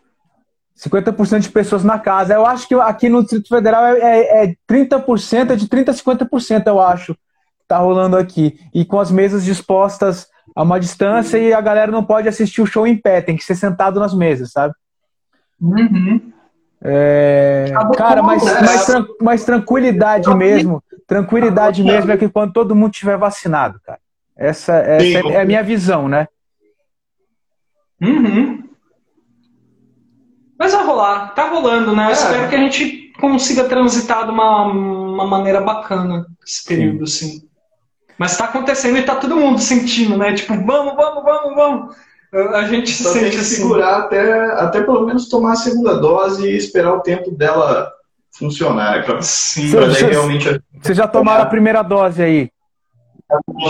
[0.76, 2.34] 50% de pessoas na casa.
[2.34, 5.92] Eu acho que aqui no Distrito Federal é, é, é 30%, é de 30% a
[5.92, 7.20] 50%, eu acho, que
[7.68, 8.59] tá rolando aqui.
[8.74, 12.66] E com as mesas dispostas a uma distância e a galera não pode assistir o
[12.66, 14.74] show em pé, tem que ser sentado nas mesas, sabe?
[15.61, 16.32] Uhum.
[16.82, 17.72] É...
[17.97, 23.80] Cara, mas, mas, mas, tranquilidade mesmo, tranquilidade mesmo é que quando todo mundo estiver vacinado,
[23.84, 23.99] cara.
[24.36, 26.26] Essa, essa é a minha visão, né?
[28.05, 28.64] Uhum.
[30.59, 32.05] Mas vai rolar, tá rolando, né?
[32.05, 32.12] Eu é.
[32.12, 37.26] espero que a gente consiga transitar de uma, uma maneira bacana esse período, Sim.
[37.26, 37.48] assim.
[38.18, 40.32] Mas tá acontecendo e tá todo mundo sentindo, né?
[40.34, 41.96] Tipo, vamos, vamos, vamos, vamos.
[42.55, 43.57] A gente Só se sente assim.
[43.57, 47.92] segurar até, até pelo menos tomar a segunda dose e esperar o tempo dela
[48.36, 48.96] funcionar.
[48.98, 49.02] Né?
[49.02, 49.70] Pra, Sim.
[49.70, 50.61] Pra você, realmente...
[50.82, 52.50] Vocês já tomaram a primeira dose aí?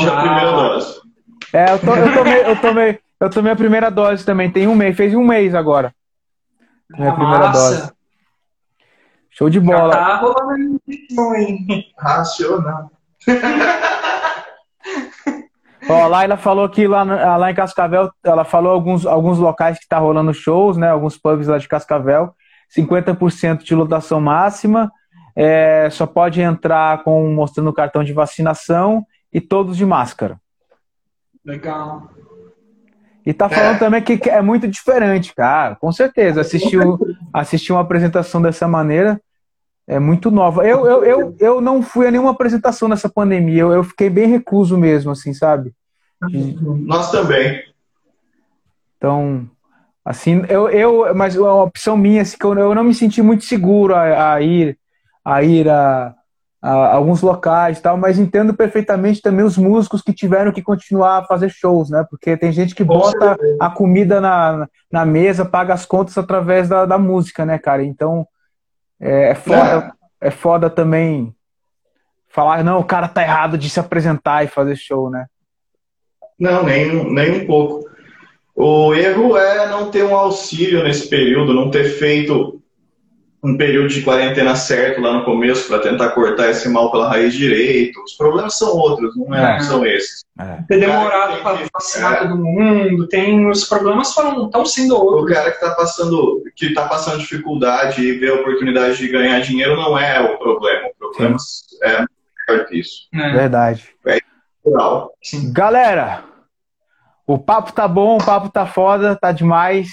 [0.01, 1.01] Já a primeira dose.
[1.53, 4.75] É, eu, to, eu, tomei, eu tomei, eu tomei a primeira dose também, tem um
[4.75, 5.95] mês, fez um mês agora.
[6.91, 7.93] Minha ah, primeira dose.
[9.31, 9.93] Show de bola.
[9.93, 10.81] Já tá rolando
[11.37, 11.85] hein?
[11.99, 12.91] Racional.
[15.89, 17.03] Ó, a Laila falou que lá,
[17.37, 20.89] lá em Cascavel, ela falou alguns, alguns locais que tá rolando shows, né?
[20.89, 22.35] Alguns pubs lá de Cascavel.
[22.75, 24.91] 50% de lotação máxima.
[25.37, 30.41] É, só pode entrar com mostrando o cartão de vacinação e todos de máscara.
[31.45, 32.09] Legal.
[33.27, 33.79] E tá falando é.
[33.79, 35.77] também que é muito diferente, cara.
[35.77, 36.43] Com certeza.
[36.43, 36.79] Assistir,
[37.33, 39.21] assistir uma apresentação dessa maneira
[39.87, 40.67] é muito nova.
[40.67, 43.63] Eu, eu, eu, eu não fui a nenhuma apresentação nessa pandemia.
[43.63, 45.73] Eu, eu fiquei bem recluso mesmo, assim, sabe?
[46.21, 47.63] Nós também.
[48.97, 49.49] Então,
[50.05, 53.45] assim, eu, eu mas uma opção minha, assim, que eu, eu não me senti muito
[53.45, 54.79] seguro a, a ir
[55.25, 56.15] a ir a,
[56.71, 61.25] alguns locais e tal, mas entendo perfeitamente também os músicos que tiveram que continuar a
[61.25, 62.07] fazer shows, né?
[62.09, 66.87] Porque tem gente que bota a comida na, na mesa, paga as contas através da,
[66.87, 67.85] da música, né, cara?
[67.85, 68.27] Então
[68.99, 70.29] é, é foda, é.
[70.29, 71.35] é foda também
[72.29, 75.27] falar, não, o cara tá errado de se apresentar e fazer show, né?
[76.41, 77.89] Não, nem, nem um pouco.
[78.57, 82.63] O erro é não ter um auxílio nesse período, não ter feito
[83.45, 87.35] um período de quarentena certo lá no começo para tentar cortar esse mal pela raiz
[87.35, 88.03] direito.
[88.03, 89.61] Os problemas são outros, não, é, é.
[89.61, 90.25] são esses.
[90.41, 90.63] É.
[90.67, 92.17] Ter demorado para vacinar é.
[92.17, 95.31] todo mundo, tem os problemas foram estão sendo outros.
[95.31, 99.39] O cara que está passando que tá passando dificuldade e vê a oportunidade de ganhar
[99.41, 100.89] dinheiro não é o problema.
[100.89, 101.77] O problema Sim.
[101.83, 102.05] é
[102.49, 103.09] maior que isso.
[103.13, 103.33] É.
[103.33, 103.91] Verdade.
[104.07, 104.21] É
[104.65, 105.13] natural.
[105.53, 106.25] Galera,
[107.27, 109.89] o papo tá bom, o papo tá foda, tá demais.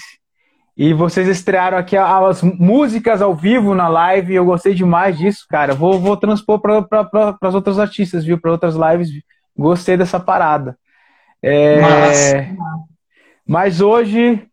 [0.76, 4.34] E vocês estrearam aqui as músicas ao vivo na live.
[4.34, 5.74] Eu gostei demais disso, cara.
[5.74, 8.40] Vou, vou transpor para pra, as outras artistas, viu?
[8.40, 9.10] Para outras lives.
[9.56, 10.78] Gostei dessa parada.
[11.42, 12.54] É...
[13.46, 14.46] Mas hoje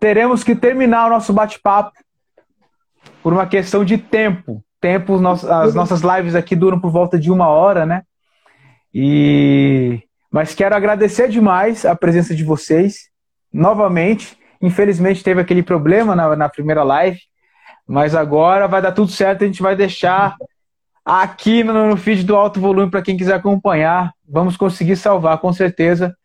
[0.00, 1.92] teremos que terminar o nosso bate-papo
[3.22, 4.64] por uma questão de tempo.
[4.80, 8.02] Tempo, as nossas lives aqui duram por volta de uma hora, né?
[8.94, 10.00] E
[10.30, 13.08] mas quero agradecer demais a presença de vocês
[13.52, 14.36] novamente.
[14.60, 17.20] Infelizmente teve aquele problema na, na primeira live,
[17.86, 19.44] mas agora vai dar tudo certo.
[19.44, 20.36] A gente vai deixar
[21.04, 24.12] aqui no, no feed do alto volume para quem quiser acompanhar.
[24.28, 26.16] Vamos conseguir salvar, com certeza.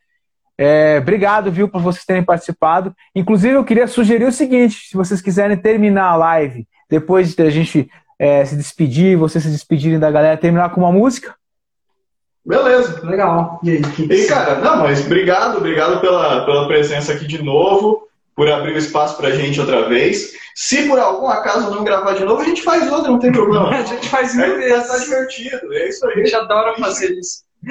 [0.57, 2.95] É, obrigado, viu, por vocês terem participado.
[3.15, 7.49] Inclusive, eu queria sugerir o seguinte: se vocês quiserem terminar a live, depois de a
[7.49, 11.35] gente é, se despedir, vocês se despedirem da galera, terminar com uma música.
[12.45, 13.05] Beleza.
[13.05, 13.59] Legal.
[13.63, 13.81] E aí?
[14.09, 18.07] E, cara, não, mas obrigado, obrigado pela, pela presença aqui de novo
[18.41, 20.33] por abrir o espaço pra gente outra vez.
[20.55, 23.69] Se por algum acaso não gravar de novo, a gente faz outra, não tem problema.
[23.77, 24.87] a gente faz mil é, vezes.
[24.87, 26.13] Tá divertido, é isso aí.
[26.13, 27.43] A gente adora fazer isso.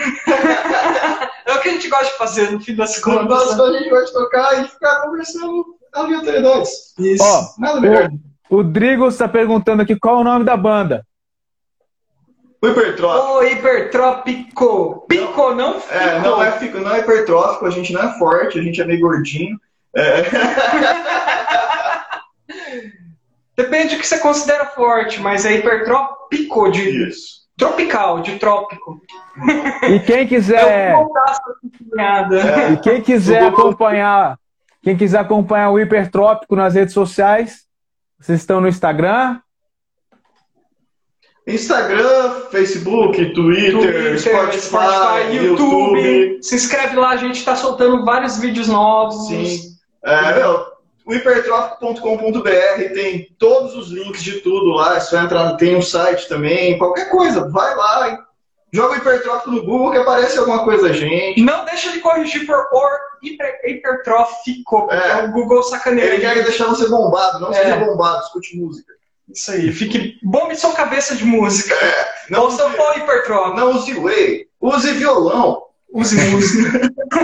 [1.45, 3.27] é o que a gente gosta de fazer no fim das contas.
[3.27, 3.65] Nós, né?
[3.65, 6.71] A gente gosta de tocar e ficar conversando aleatoriedades.
[7.01, 7.25] Isso.
[7.25, 8.09] Ó, Nada melhor.
[8.49, 11.05] O, o Drigo está perguntando aqui qual é o nome da banda.
[12.63, 13.33] O hipertrófico.
[13.33, 15.07] O hipertrópico.
[15.09, 18.57] Pico, não, não É, não é, fico, não é hipertrófico, a gente não é forte,
[18.57, 19.59] a gente é meio gordinho.
[19.95, 20.23] É.
[23.57, 27.41] Depende do que você considera forte, mas é hipertrópico de Isso.
[27.57, 29.01] tropical, de trópico.
[29.83, 30.95] E quem quiser.
[31.99, 32.73] É.
[32.73, 34.39] E quem quiser acompanhar,
[34.81, 37.65] quem quiser acompanhar o hipertrópico nas redes sociais,
[38.19, 39.41] vocês estão no Instagram.
[41.47, 46.01] Instagram, Facebook, Twitter, Twitter Spotify, Spotify YouTube.
[46.01, 46.39] YouTube.
[46.43, 49.27] Se inscreve lá, a gente está soltando vários vídeos novos.
[49.27, 49.70] Sim.
[50.05, 50.67] É, meu,
[51.07, 54.97] o hipertrófico.com.br tem todos os links de tudo lá.
[54.97, 58.27] É só entrar, tem um site também, qualquer coisa, vai lá,
[58.73, 61.43] joga o hipertrófico no Google que aparece alguma coisa gente.
[61.43, 65.25] Não deixa de corrigir por or hiper, hipertrófico, porque é.
[65.25, 66.15] o Google sacaneia.
[66.15, 67.55] Ele quer deixar você bombado, não é.
[67.55, 68.93] seja bombado, escute música.
[69.29, 71.75] Isso aí, fique bombe sua cabeça de música.
[71.75, 73.57] É, não Ou seu pau hipertrófico.
[73.57, 75.65] Não use whey, use violão.
[75.93, 76.81] Use música.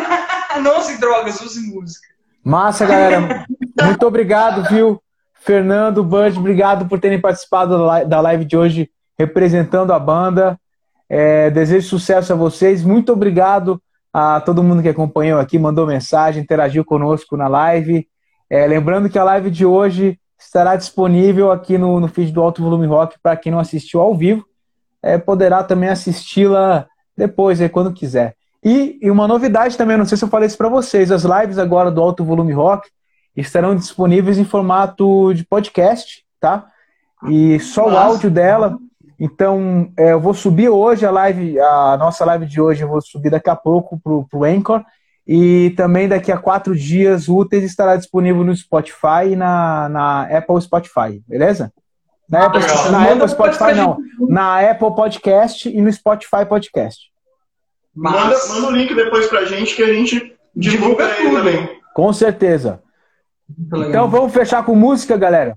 [0.60, 2.15] não use drogas, use música.
[2.47, 3.44] Massa, galera.
[3.82, 5.03] Muito obrigado, viu?
[5.34, 7.76] Fernando, Bud, obrigado por terem participado
[8.07, 8.88] da live de hoje
[9.18, 10.57] representando a banda.
[11.09, 12.84] É, desejo sucesso a vocês.
[12.84, 13.82] Muito obrigado
[14.12, 18.07] a todo mundo que acompanhou aqui, mandou mensagem, interagiu conosco na live.
[18.49, 22.62] É, lembrando que a live de hoje estará disponível aqui no, no feed do Alto
[22.62, 24.47] Volume Rock para quem não assistiu ao vivo.
[25.03, 26.86] É, poderá também assisti-la
[27.16, 28.36] depois, é, quando quiser.
[28.68, 31.56] E, e, uma novidade também, não sei se eu falei isso para vocês, as lives
[31.56, 32.90] agora do Alto Volume Rock
[33.36, 36.66] estarão disponíveis em formato de podcast, tá?
[37.28, 38.76] E só o áudio dela.
[39.20, 43.00] Então, é, eu vou subir hoje a live, a nossa live de hoje, eu vou
[43.00, 44.84] subir daqui a pouco pro, pro Anchor.
[45.24, 50.60] E também daqui a quatro dias úteis estará disponível no Spotify e na, na Apple
[50.60, 51.72] Spotify, beleza?
[52.28, 52.60] Na, Apple,
[52.90, 53.96] na Apple Spotify não,
[54.28, 57.14] na Apple Podcast e no Spotify Podcast.
[57.97, 61.36] Manda, manda o link depois pra gente que a gente divulga, divulga tudo.
[61.36, 61.80] também.
[61.94, 62.82] Com certeza.
[63.59, 65.57] Então vamos fechar com música, galera.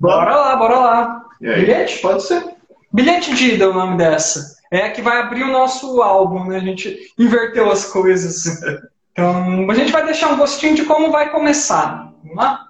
[0.00, 1.24] Bora lá, bora lá.
[1.40, 2.00] Bilhete?
[2.00, 2.44] Pode ser.
[2.92, 4.54] Bilhete de ida é o nome dessa.
[4.70, 6.56] É que vai abrir o nosso álbum, né?
[6.56, 8.60] A gente inverteu as coisas.
[9.16, 12.12] Então, a gente vai deixar um gostinho de como vai começar.
[12.20, 12.66] Vamos lá?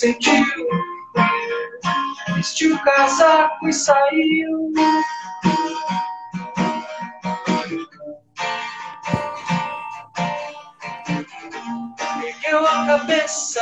[0.00, 0.44] Sentiu,
[2.34, 4.72] vestiu o casaco e saiu.
[12.22, 13.60] Ergueu a cabeça,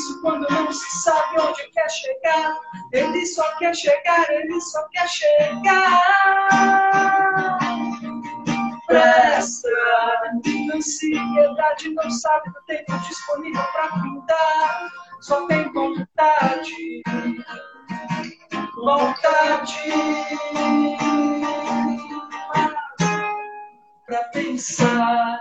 [0.00, 2.58] difícil quando não se sabe onde quer chegar.
[2.92, 6.00] Ele só quer chegar, ele só quer chegar.
[8.86, 9.68] Presta,
[10.74, 14.90] ansiedade não sabe do tempo disponível para pintar,
[15.20, 17.02] só tem vontade,
[18.76, 19.92] vontade
[24.06, 25.38] pra pensar.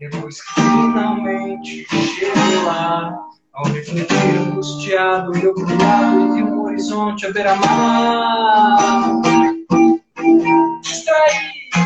[0.00, 3.12] Depois que finalmente cheguei lá,
[3.58, 8.78] ao refletir angustiado e obrigado, vi um horizonte a beira-mar.
[10.80, 11.76] Distraído,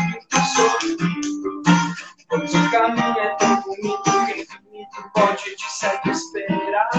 [0.55, 1.63] sorrindo,
[2.29, 6.89] pois o caminho é tão bonito que infinito pode de certo esperar.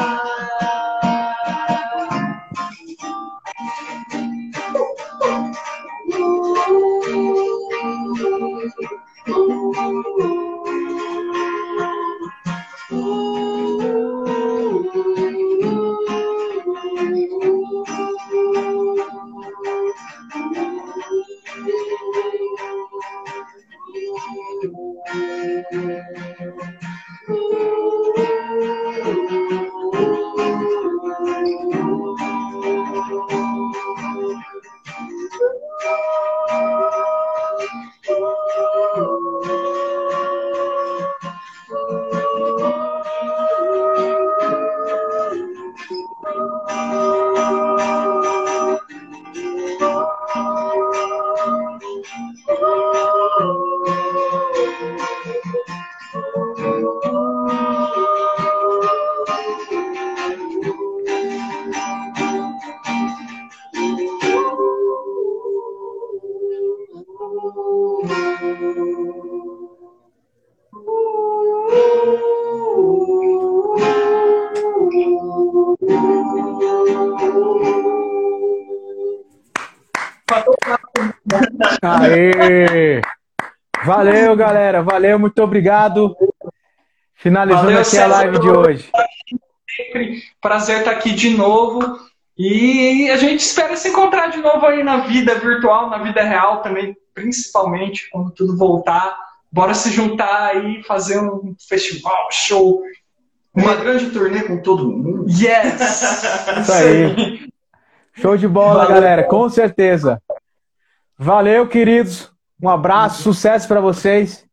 [84.35, 84.82] Valeu, galera.
[84.82, 86.16] Valeu, muito obrigado.
[87.14, 88.91] Finalizando Valeu, aqui César, a live de hoje.
[89.76, 91.80] Sempre prazer estar aqui de novo.
[92.37, 96.62] E a gente espera se encontrar de novo aí na vida virtual, na vida real
[96.62, 99.16] também, principalmente quando tudo voltar.
[99.51, 102.82] Bora se juntar aí, fazer um festival, show,
[103.55, 105.26] uma grande turnê com todo mundo.
[105.28, 105.80] Yes!
[106.61, 107.49] Isso aí.
[108.14, 108.95] Show de bola, Valeu.
[108.95, 110.20] galera, com certeza.
[111.16, 112.34] Valeu, queridos.
[112.62, 114.44] Um abraço, sucesso para vocês.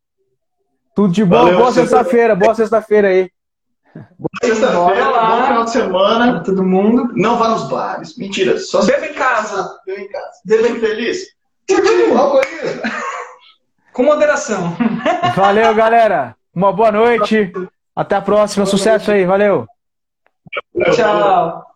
[0.95, 1.37] Tudo de bom.
[1.37, 3.29] Valeu, boa sexta-feira, boa sexta-feira aí.
[3.93, 6.31] Boa sexta-feira, bom final de semana.
[6.33, 7.11] Pra todo mundo.
[7.15, 8.17] Não vá nos bares.
[8.17, 8.57] Mentira.
[8.57, 9.79] Só Beba em casa.
[9.85, 10.41] Beba em casa.
[10.45, 11.27] Beba feliz.
[13.93, 14.75] Com moderação.
[15.35, 16.35] Valeu, galera.
[16.53, 17.51] Uma boa noite.
[17.95, 18.65] Até a próxima.
[18.65, 19.25] Sucesso aí.
[19.25, 19.65] Valeu.
[20.93, 21.70] Tchau.